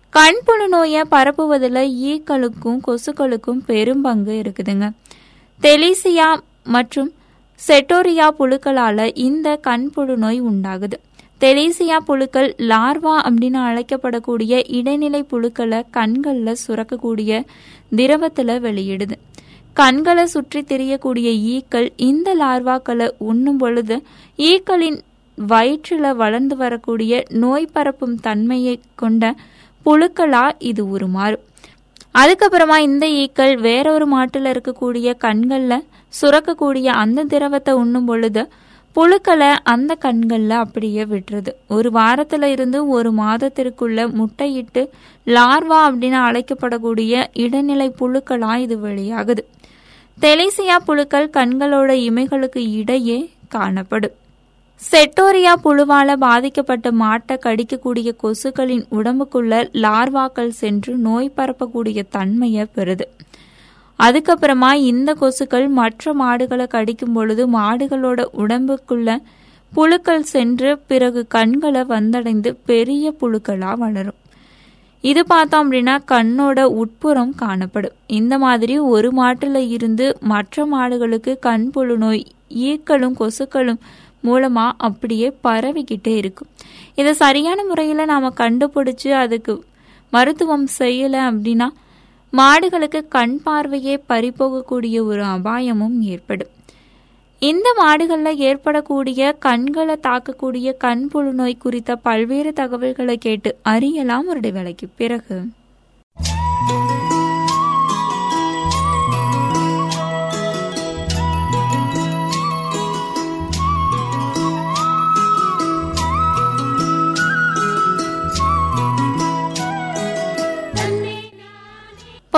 கண் 0.10 0.40
புழு 0.46 0.68
நோயை 0.68 1.02
பரப்புவதில் 1.12 1.82
ஈக்களுக்கும் 2.10 2.80
கொசுக்களுக்கும் 2.88 3.62
பெரும் 3.66 4.02
பங்கு 4.02 4.42
இருக்குதுங்க. 4.42 4.92
தெலிசியா 5.62 6.40
மற்றும் 6.64 7.14
செட்டோரியா 7.68 8.28
புழுக்களால 8.40 9.12
இந்த 9.14 9.60
கண்புழு 9.68 10.16
நோய் 10.16 10.42
உண்டாகுது. 10.42 10.98
தெலிசியா 11.42 11.98
புழுக்கள் 11.98 12.56
லார்வா 12.58 13.16
அப்படின்னு 13.30 13.60
அழைக்கப்படக்கூடிய 13.70 14.64
இடைநிலை 14.68 15.26
புழுக்களை 15.32 15.84
கண்களில் 15.92 16.56
சுரக்கக்கூடிய 16.68 17.46
திரவத்தில் 17.96 18.48
வெளியிடுது. 18.48 19.18
கண்களை 19.76 20.26
சுற்றி 20.26 20.62
தெரியக்கூடிய 20.62 21.30
ஈக்கள் 21.54 21.88
இந்த 21.98 22.30
லார்வாக்களை 22.34 23.08
உண்ணும் 23.20 23.58
பொழுது 23.58 23.96
ஈக்களின் 24.44 25.00
வயிற்றில் 25.38 26.16
வளர்ந்து 26.16 26.56
வரக்கூடிய 26.56 27.24
நோய் 27.36 27.72
பரப்பும் 27.74 28.16
தன்மையை 28.20 28.80
கொண்ட 28.96 29.34
புழுக்களா 29.86 30.46
இது 30.62 30.84
உருமாறும் 30.88 31.46
அதுக்கப்புறமா 32.16 32.78
இந்த 32.80 33.06
ஈக்கள் 33.20 33.54
வேறொரு 33.58 34.06
மாட்டில் 34.06 34.46
இருக்கக்கூடிய 34.46 35.10
கண்களில் 35.18 35.86
சுரக்கக்கூடிய 36.14 36.88
அந்த 36.96 37.24
திரவத்தை 37.24 37.74
உண்ணும் 37.74 38.06
பொழுது 38.06 38.44
புழுக்களை 38.96 39.50
அந்த 39.64 39.96
கண்களில் 39.96 40.56
அப்படியே 40.56 41.04
விட்டுறது 41.04 41.52
ஒரு 41.68 41.92
வாரத்துல 41.92 42.44
இருந்து 42.44 42.88
ஒரு 42.88 43.12
மாதத்திற்குள்ள 43.12 44.08
முட்டையிட்டு 44.14 44.84
லார்வா 45.28 45.80
அப்படின்னு 45.88 46.20
அழைக்கப்படக்கூடிய 46.28 47.14
இடைநிலை 47.34 47.94
புழுக்களா 48.00 48.54
இது 48.58 48.78
வெளியாகுது. 48.80 49.44
தெலிசியா 50.24 50.78
புழுக்கள் 50.86 51.30
கண்களோட 51.34 51.92
இமைகளுக்கு 52.08 52.62
இடையே 52.80 53.18
காணப்படும். 53.48 54.16
செட்டோரியா 54.92 55.54
புழுவால 55.64 56.16
பாதிக்கப்பட்ட 56.16 56.92
மாட்டை 56.92 57.36
கடிக்கக்கூடிய 57.46 58.10
கொசுக்களின் 58.24 58.84
உடம்புக்குள்ள 58.92 59.62
லார்வாக்கள் 59.86 60.52
சென்று 60.62 60.94
நோய் 61.08 61.32
பரப்பக்கூடிய 61.38 62.04
தன்மையை 62.10 62.66
பெறுது. 62.76 63.06
அதுக்கப்புறமா 64.00 64.72
இந்த 64.74 65.16
கொசுக்கள் 65.22 65.68
மற்ற 65.80 66.14
மாடுகளை 66.14 66.68
கடிக்கும் 66.68 67.14
பொழுது 67.14 67.46
மாடுகளோட 67.58 68.26
உடம்புக்குள்ள 68.38 69.18
புழுக்கள் 69.74 70.30
சென்று 70.36 70.72
பிறகு 70.92 71.28
கண்களை 71.28 71.82
வந்தடைந்து 71.82 72.56
பெரிய 72.66 73.14
புழுக்களா 73.22 73.74
வளரும். 73.78 74.19
இது 75.04 75.26
பார்த்தோம் 75.26 75.62
அப்படின்னா 75.64 75.94
கண்ணோட 76.12 76.64
உட்புறம் 76.82 77.36
காணப்படும். 77.36 77.96
இந்த 78.08 78.38
மாதிரி 78.38 78.78
ஒரு 78.78 79.10
மாட்டுல 79.12 79.58
இருந்து 79.70 80.18
மற்ற 80.22 80.66
மாடுகளுக்கு 80.66 81.34
கண் 81.40 81.72
புழு 81.72 81.98
நோய் 81.98 82.24
ஈக்களும் 82.50 83.16
கொசுக்களும் 83.20 83.80
மூலமா 84.24 84.72
அப்படியே 84.78 85.28
பரவிக்கிட்டே 85.44 86.14
இருக்கும். 86.22 86.50
இதை 86.96 87.14
சரியான 87.14 87.64
முறையில 87.64 88.06
நாம 88.06 88.32
கண்டுபிடிச்சு 88.38 89.12
அதுக்கு 89.24 89.64
மருத்துவம் 90.14 90.68
செய்யல 90.80 91.16
அப்படின்னா 91.30 91.70
மாடுகளுக்கு 92.34 93.08
கண் 93.08 93.40
பார்வையே 93.44 94.04
பறிபோகக்கூடிய 94.10 94.98
ஒரு 95.04 95.24
அபாயமும் 95.24 96.02
ஏற்படும். 96.02 96.54
இந்த 97.40 97.74
மாடுகளில் 97.78 98.38
ஏற்படக்கூடிய 98.38 99.32
கண்களை 99.40 99.96
தாக்கக்கூடிய 100.08 100.74
கண் 100.78 101.08
புழு 101.08 101.34
நோய் 101.34 101.56
குறித்த 101.58 101.96
பல்வேறு 101.96 102.54
தகவல்களை 102.54 103.18
கேட்டு 103.18 103.56
அறியலாம். 103.62 104.28
ஒரு 104.28 104.40
இடைவேளைக்கு 104.40 104.88
பிறகு. 104.96 105.38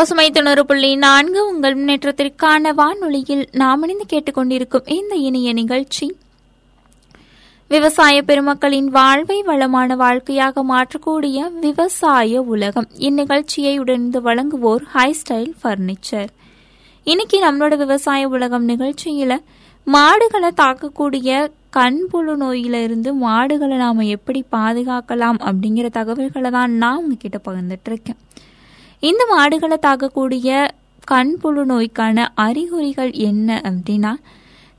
பசுமை 0.02 0.32
தொண்ணூறு 0.32 0.66
புள்ளி 0.66 0.96
நான்கு 0.96 1.48
உங்கள் 1.48 1.76
முன்னேற்றத்திற்கான 1.80 2.74
வானொலியில் 2.74 3.48
நாம் 3.52 3.82
இணைந்து 3.84 4.06
கேட்டுக்கொண்டிருக்கும் 4.14 4.86
இந்த 4.86 5.16
இணைய 5.16 5.54
நிகழ்ச்சி. 5.54 6.16
விவசாய 7.68 8.22
பெருமக்களின் 8.22 8.86
வாழ்வை 8.86 9.42
வளமான 9.42 9.96
வாழ்க்கையாக 9.96 10.64
மாற்றக்கூடிய 10.64 11.52
விவசாய 11.60 12.42
உலகம். 12.42 12.88
இந்நிகழ்ச்சியை 12.98 13.80
உடனே 13.80 14.20
வழங்குவோர் 14.28 14.84
ஹை 14.96 15.16
ஸ்டைல் 15.22 15.54
ஃபர்னிச்சர் 15.64 16.30
இன்னைக்கு 17.04 17.40
நம்மளோட 17.46 17.78
விவசாய 17.78 18.28
உலகம் 18.28 18.68
நிகழ்ச்சியில 18.68 19.40
மாடுகளை 19.84 20.52
தாக்கக்கூடிய 20.64 21.52
கண்புழு 21.78 22.36
நோயிலிருந்து 22.36 23.14
மாடுகளை 23.14 23.78
நாம 23.78 24.06
எப்படி 24.06 24.46
பாதுகாக்கலாம் 24.52 25.42
அப்படிங்கிற 25.50 25.90
தகவல்களை 25.90 26.52
தான் 26.52 26.72
நான் 26.72 26.98
உங்ககிட்ட 26.98 27.40
பகிர்ந்துட்டு 27.50 27.92
இருக்கேன். 27.92 28.50
இந்த 29.02 29.26
மாடுகளை 29.30 29.78
தாக்கக்கூடிய 29.82 30.68
கண் 31.04 31.38
புழு 31.38 31.66
நோய்க்கான 31.66 32.32
அறிகுறிகள் 32.36 33.12
என்ன 33.12 33.62
அப்படின்னா 33.64 34.14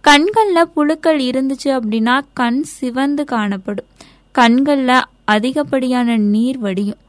கண்களில் 0.01 0.69
புழுக்கள் 0.75 1.21
இருந்துச்சு 1.21 1.65
அப்படின்னா 1.65 2.21
கண் 2.33 2.63
சிவந்து 2.63 3.25
காணப்படும். 3.25 3.91
கண்களில் 4.33 5.03
அதிகப்படியான 5.25 6.17
நீர் 6.17 6.59
வடியும். 6.59 7.01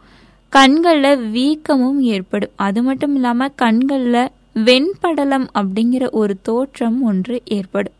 கண்களில் 0.49 1.31
வீக்கமும் 1.31 1.99
ஏற்படும். 1.99 2.55
அது 2.55 2.83
மட்டும் 2.83 3.15
இல்லாமல் 3.15 3.55
கண்களில் 3.55 4.31
வெண்படலம் 4.53 5.47
அப்படிங்கிற 5.55 6.09
ஒரு 6.11 6.37
தோற்றம் 6.41 7.01
ஒன்று 7.01 7.41
ஏற்படும். 7.45 7.97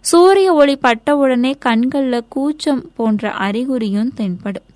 சூரிய 0.00 0.52
ஒளி 0.52 0.76
பட்ட 0.76 1.16
உடனே 1.16 1.52
கண்களில் 1.58 2.28
கூச்சம் 2.28 2.84
போன்ற 2.96 3.32
அறிகுறியும் 3.38 4.14
தென்படும். 4.14 4.68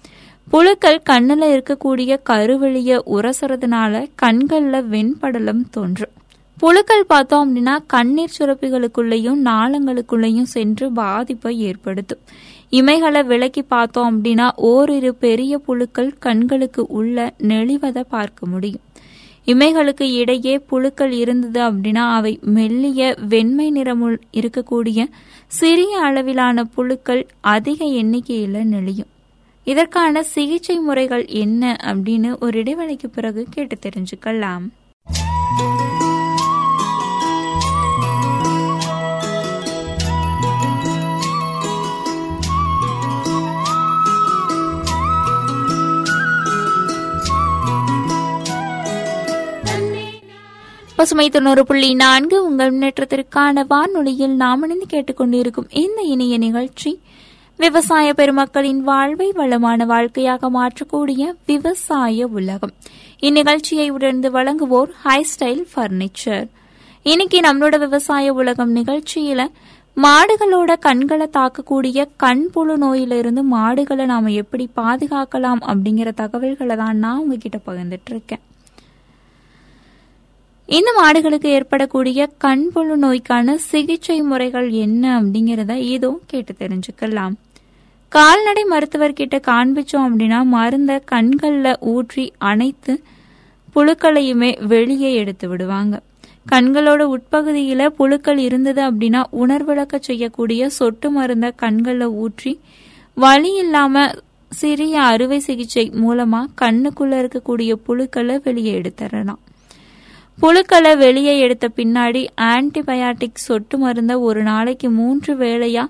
புழுக்கள் 0.50 1.02
கண்ணில் 1.02 1.44
இருக்கக்கூடிய 1.54 2.16
கருவெளிய 2.30 2.98
உரசுறதுனால 3.06 4.08
கண்களில் 4.14 4.88
வெண்படலம் 4.88 5.62
தோன்றும். 5.70 6.12
புழுக்கள் 6.58 7.06
பார்த்தோம் 7.06 7.44
அப்படின்னா 7.44 7.78
கண்ணீர் 7.86 8.36
சுரப்பிகளுக்குள்ளேயும் 8.38 9.40
நாளங்களுக்குள்ளேயும் 9.44 10.50
சென்று 10.54 10.92
பாதிப்பை 10.92 11.58
ஏற்படுத்தும். 11.58 12.18
இமைகளை 12.70 13.24
விலக்கி 13.24 13.62
பார்த்தோம் 13.62 14.10
அப்படின்னா 14.12 14.50
ஓரிரு 14.56 15.14
பெரிய 15.14 15.58
புழுக்கள் 15.58 16.12
கண்களுக்கு 16.18 16.86
உள்ள 16.88 17.32
நெளிவதை 17.38 18.00
பார்க்க 18.00 18.46
முடியும். 18.46 18.84
இமைகளுக்கு 19.46 20.02
இடையே 20.02 20.58
புழுக்கள் 20.58 21.12
இருந்தது 21.12 21.60
அப்படின்னா 21.60 22.04
அவை 22.12 22.38
மெல்லிய 22.42 23.16
வெண்மை 23.28 23.72
நிறமுள் 23.72 24.16
இருக்கக்கூடிய 24.32 25.04
சிறிய 25.46 25.98
அளவிலான 25.98 26.64
புழுக்கள் 26.64 27.26
அதிக 27.40 27.84
எண்ணிக்கையில் 27.84 28.70
நெளியும். 28.72 29.12
இதற்கான 29.64 30.22
சிகிச்சை 30.22 30.78
முறைகள் 30.78 31.26
என்ன 31.26 31.76
அப்படின்னு 31.82 32.40
ஒரு 32.40 32.62
இடைவெளிக்கு 32.62 33.06
பிறகு 33.06 33.46
கேட்டு 33.50 33.78
தெரிஞ்சுக்கலாம். 33.86 34.64
பசுமை 50.96 51.30
தொண்ணூறு 51.30 51.66
புள்ளி 51.66 51.94
நான்கு 51.94 52.44
உங்கள் 52.44 52.78
முன்னேற்றத்திற்கான 52.78 53.64
வானொலியில் 53.66 54.36
நாம் 54.36 54.62
இணைந்து 54.62 54.86
கேட்டுக்கொண்டிருக்கும் 54.90 55.70
இந்த 55.70 56.02
இணைய 56.02 56.38
நிகழ்ச்சி 56.38 57.00
விவசாய 57.58 58.06
பெருமக்களின் 58.12 58.80
வாழ்வை 58.80 59.26
வளமான 59.32 59.84
வாழ்க்கையாக 59.84 60.48
மாற்றக்கூடிய 60.50 61.22
விவசாய 61.46 62.26
உலகம். 62.38 62.72
இந்நிகழ்ச்சியை 63.20 63.86
உடர்ந்து 63.90 64.28
வழங்குவோர் 64.30 64.90
ஹை 65.02 65.20
ஸ்டைல் 65.32 65.62
பர்னிச்சர் 65.74 66.46
இன்னைக்கு 67.06 67.40
நம்மளோட 67.40 67.78
விவசாய 67.78 68.32
உலகம் 68.32 68.72
நிகழ்ச்சியில 68.76 69.46
மாடுகளோட 69.96 70.72
கண்களை 70.86 71.28
தாக்கக்கூடிய 71.38 72.06
கண் 72.16 72.44
புழு 72.54 72.76
நோயிலிருந்து 72.78 73.44
மாடுகளை 73.56 74.06
நாம 74.06 74.32
எப்படி 74.42 74.66
பாதுகாக்கலாம் 74.76 75.62
அப்படிங்கிற 75.70 76.12
தகவல்களை 76.22 76.76
தான் 76.76 76.96
நான் 76.96 77.20
உங்ககிட்ட 77.22 77.60
பகிர்ந்துட்டு 77.66 78.10
இருக்கேன். 78.10 78.42
இந்த 80.68 80.90
மாடுகளுக்கு 80.98 81.48
ஏற்படக்கூடிய 81.56 82.20
கண்புழு 82.44 82.94
நோய்க்கான 83.02 83.56
சிகிச்சை 83.70 84.16
முறைகள் 84.22 84.68
என்ன 84.84 85.02
அப்படிங்கிறத 85.18 85.72
இதுவும் 85.94 86.22
கேட்டு 86.30 86.52
தெரிஞ்சுக்கலாம். 86.62 87.34
கால்நடை 88.12 88.62
மருத்துவர்கிட்ட 88.72 89.36
காண்பிச்சோம் 89.50 90.06
அப்படின்னா 90.08 90.38
மருந்த 90.54 90.92
கண்கள்ல 91.12 91.74
ஊற்றி 91.92 92.24
அனைத்து 92.50 92.92
புழுக்களையுமே 93.76 94.50
வெளியே 94.72 95.10
எடுத்து 95.20 95.48
விடுவாங்க. 95.48 95.94
கண்களோட 96.52 97.02
உட்பகுதியில 97.16 97.86
புழுக்கள் 97.98 98.40
இருந்தது 98.48 98.82
அப்படின்னா 98.88 99.22
உணர்விளக்க 99.42 99.98
செய்யக்கூடிய 100.08 100.68
சொட்டு 100.78 101.10
மருந்த 101.10 101.46
கண்கள்ல 101.62 102.04
ஊற்றி 102.24 102.52
வலி 103.16 103.52
இல்லாம 103.64 104.04
சிறிய 104.52 104.94
அறுவை 105.12 105.38
சிகிச்சை 105.38 105.90
மூலமா 106.04 106.40
கண்ணுக்குள்ள 106.62 107.14
இருக்கக்கூடிய 107.22 107.72
புழுக்களை 107.86 108.36
வெளியே 108.44 108.72
எடுத்துடலாம். 108.80 109.40
புழுக்களை 110.40 110.96
வெளியே 110.96 111.38
எடுத்த 111.38 111.68
பின்னாடி 111.76 112.26
ஆன்டிபயாட்டிக் 112.40 113.42
சொட்டு 113.46 113.78
மருந்த 113.78 114.20
ஒரு 114.20 114.42
நாளைக்கு 114.42 114.90
மூன்று 114.90 115.34
வேளையா 115.34 115.84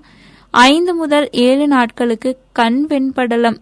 ஐந்து 0.51 0.95
முதல் 0.95 1.29
ஏழு 1.31 1.67
நாட்களுக்கு 1.67 2.37
கண் 2.51 2.85
வெண்படலம் 2.89 3.57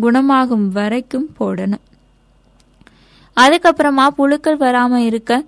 குணமாகும் 0.00 0.68
வரைக்கும் 0.68 1.28
போடணும். 1.40 1.82
அதுக்கப்புறமா 3.36 4.06
புழுக்கள் 4.06 4.56
வராம 4.56 4.96
இருக்க 4.96 5.44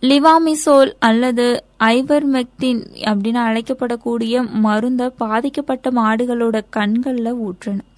லிவாமிசோல் 0.00 0.92
அல்லது 0.98 1.64
ஐவர்மெக்டின் 1.84 2.80
அப்படின்னு 3.10 3.40
அழைக்கப்படக்கூடிய 3.48 4.48
மருந்த 4.62 5.06
பாதிக்கப்பட்ட 5.06 5.90
மாடுகளோட 5.90 6.62
கண்களில் 6.70 7.34
ஊற்றணும். 7.34 7.88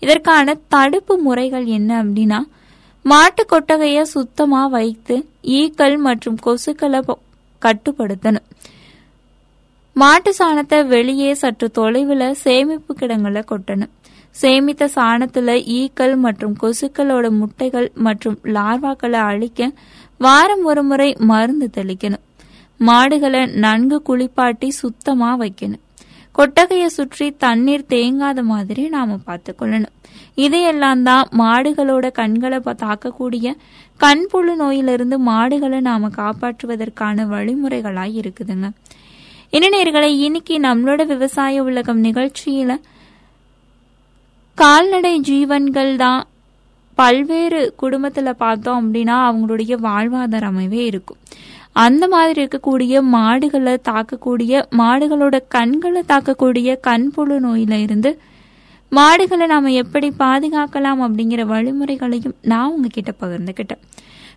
இதற்கான 0.00 0.58
தடுப்பு 0.68 1.18
முறைகள் 1.18 1.64
என்ன 1.64 2.04
அப்படின்னா 2.04 2.40
மாட்டு 3.10 3.42
கொட்டகைய 3.50 4.02
சுத்தமா 4.02 4.66
வைத்து 4.66 5.14
ஈக்கள் 5.42 5.96
மற்றும் 5.96 6.38
கொசுக்களை 6.46 7.00
கட்டுப்படுத்தணும். 7.62 8.46
மாட்டு 9.94 10.34
சாணத்தை 10.38 10.86
வெளியே 10.86 11.34
சற்று 11.34 11.70
தொலைவில் 11.70 12.34
சேமிப்பு 12.34 12.94
கிடங்களை 13.00 13.42
கொட்டணும். 13.50 13.92
சேமித்த 14.42 14.88
சாணத்துல 14.96 15.56
ஈக்கள் 15.78 16.14
மற்றும் 16.16 16.56
கொசுக்களோட 16.62 17.30
முட்டைகள் 17.40 17.88
மற்றும் 17.94 18.38
லார்வாக்களை 18.56 19.20
அழிக்க 19.30 19.70
வாரம் 20.18 20.64
ஒரு 20.64 20.82
முறை 20.82 21.16
மருந்து 21.18 21.70
தெளிக்கணும். 21.76 22.24
மாடுகளை 22.78 23.46
நன்கு 23.64 24.02
குளிப்பாட்டி 24.02 24.70
சுத்தமா 24.70 25.30
வைக்கணும். 25.38 25.82
கொட்டகையை 26.38 26.88
சுற்றி 26.98 27.26
தண்ணீர் 27.44 27.88
தேங்காத 27.88 28.42
மாதிரி 28.42 28.88
நாம 28.88 29.18
பார்த்துக்கொள்ளணும் 29.26 29.96
இதையெல்லாம் 30.34 31.02
தான் 31.02 31.28
மாடுகளோட 31.38 32.06
கண்களை 32.10 32.58
தாக்கக்கூடிய 32.84 33.48
கண்புழு 34.00 34.52
நோயிலிருந்து 34.62 35.16
மாடுகளை 35.30 35.80
நாம 35.80 36.10
காப்பாற்றுவதற்கான 36.16 37.26
வழிமுறைகளாய் 37.34 38.14
இருக்குதுங்க. 38.20 38.68
இளைஞர்களை 39.50 40.10
இன்னைக்கு 40.18 40.54
நம்மளோட 40.60 41.06
விவசாய 41.06 41.62
உலகம் 41.62 42.00
நிகழ்ச்சியில 42.04 42.72
கால்நடை 44.58 45.14
ஜீவன்கள் 45.28 45.92
தான் 45.96 46.22
பல்வேறு 46.98 47.60
குடும்பத்துல 47.82 48.30
பார்த்தோம் 48.42 48.78
அப்படின்னா 48.80 49.16
அவங்களுடைய 49.28 49.74
வாழ்வாதார 49.88 50.48
அமைவே 50.52 50.80
இருக்கும். 50.90 51.20
அந்த 51.72 52.08
மாதிரி 52.08 52.42
இருக்கக்கூடிய 52.42 53.00
மாடுகளை 53.00 53.74
தாக்கக்கூடிய 53.88 54.62
மாடுகளோட 54.78 55.40
கண்களை 55.48 56.02
தாக்கக்கூடிய 56.08 56.76
கண்புழு 56.86 57.36
நோயில 57.46 57.72
இருந்து 57.82 58.18
மாடுகளை 58.92 59.46
நாம 59.46 59.72
எப்படி 59.72 60.08
பாதுகாக்கலாம் 60.18 61.00
அப்படிங்கிற 61.04 61.42
வழிமுறைகளையும் 61.46 62.34
நான் 62.42 62.70
உங்ககிட்ட 62.70 63.14
பகிர்ந்துக்கிட்டேன் 63.20 63.82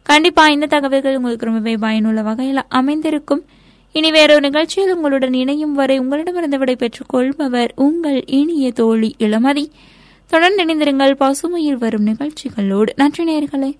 கண்டிப்பா 0.04 0.48
இந்த 0.48 0.66
தகவல்கள் 0.66 1.16
உங்களுக்கு 1.16 1.46
ரொம்பவே 1.46 1.78
பயனுள்ள 1.78 2.22
வகையில் 2.22 2.62
அமைந்திருக்கும். 2.70 3.46
இனி 3.92 4.12
வேறொரு 4.12 4.40
நிகழ்ச்சியில் 4.40 4.96
உங்களுடன் 4.96 5.34
இணையும் 5.34 5.74
வரை 5.74 6.00
உங்களிடமிருந்து 6.00 6.58
விடை 6.58 6.76
பெற்றுக் 6.76 7.10
கொள்பவர் 7.10 7.72
உங்கள் 7.76 8.24
இனிய 8.26 8.72
தோழி 8.72 9.16
இளமதி. 9.20 9.66
தொடர்ந்து 10.26 10.66
இணைந்திருங்கள் 10.66 11.16
பசுமையில் 11.20 11.78
வரும் 11.78 12.04
நிகழ்ச்சிகளோடு. 12.04 12.94
நன்றி 12.96 13.24
நேர்களை. 13.24 13.72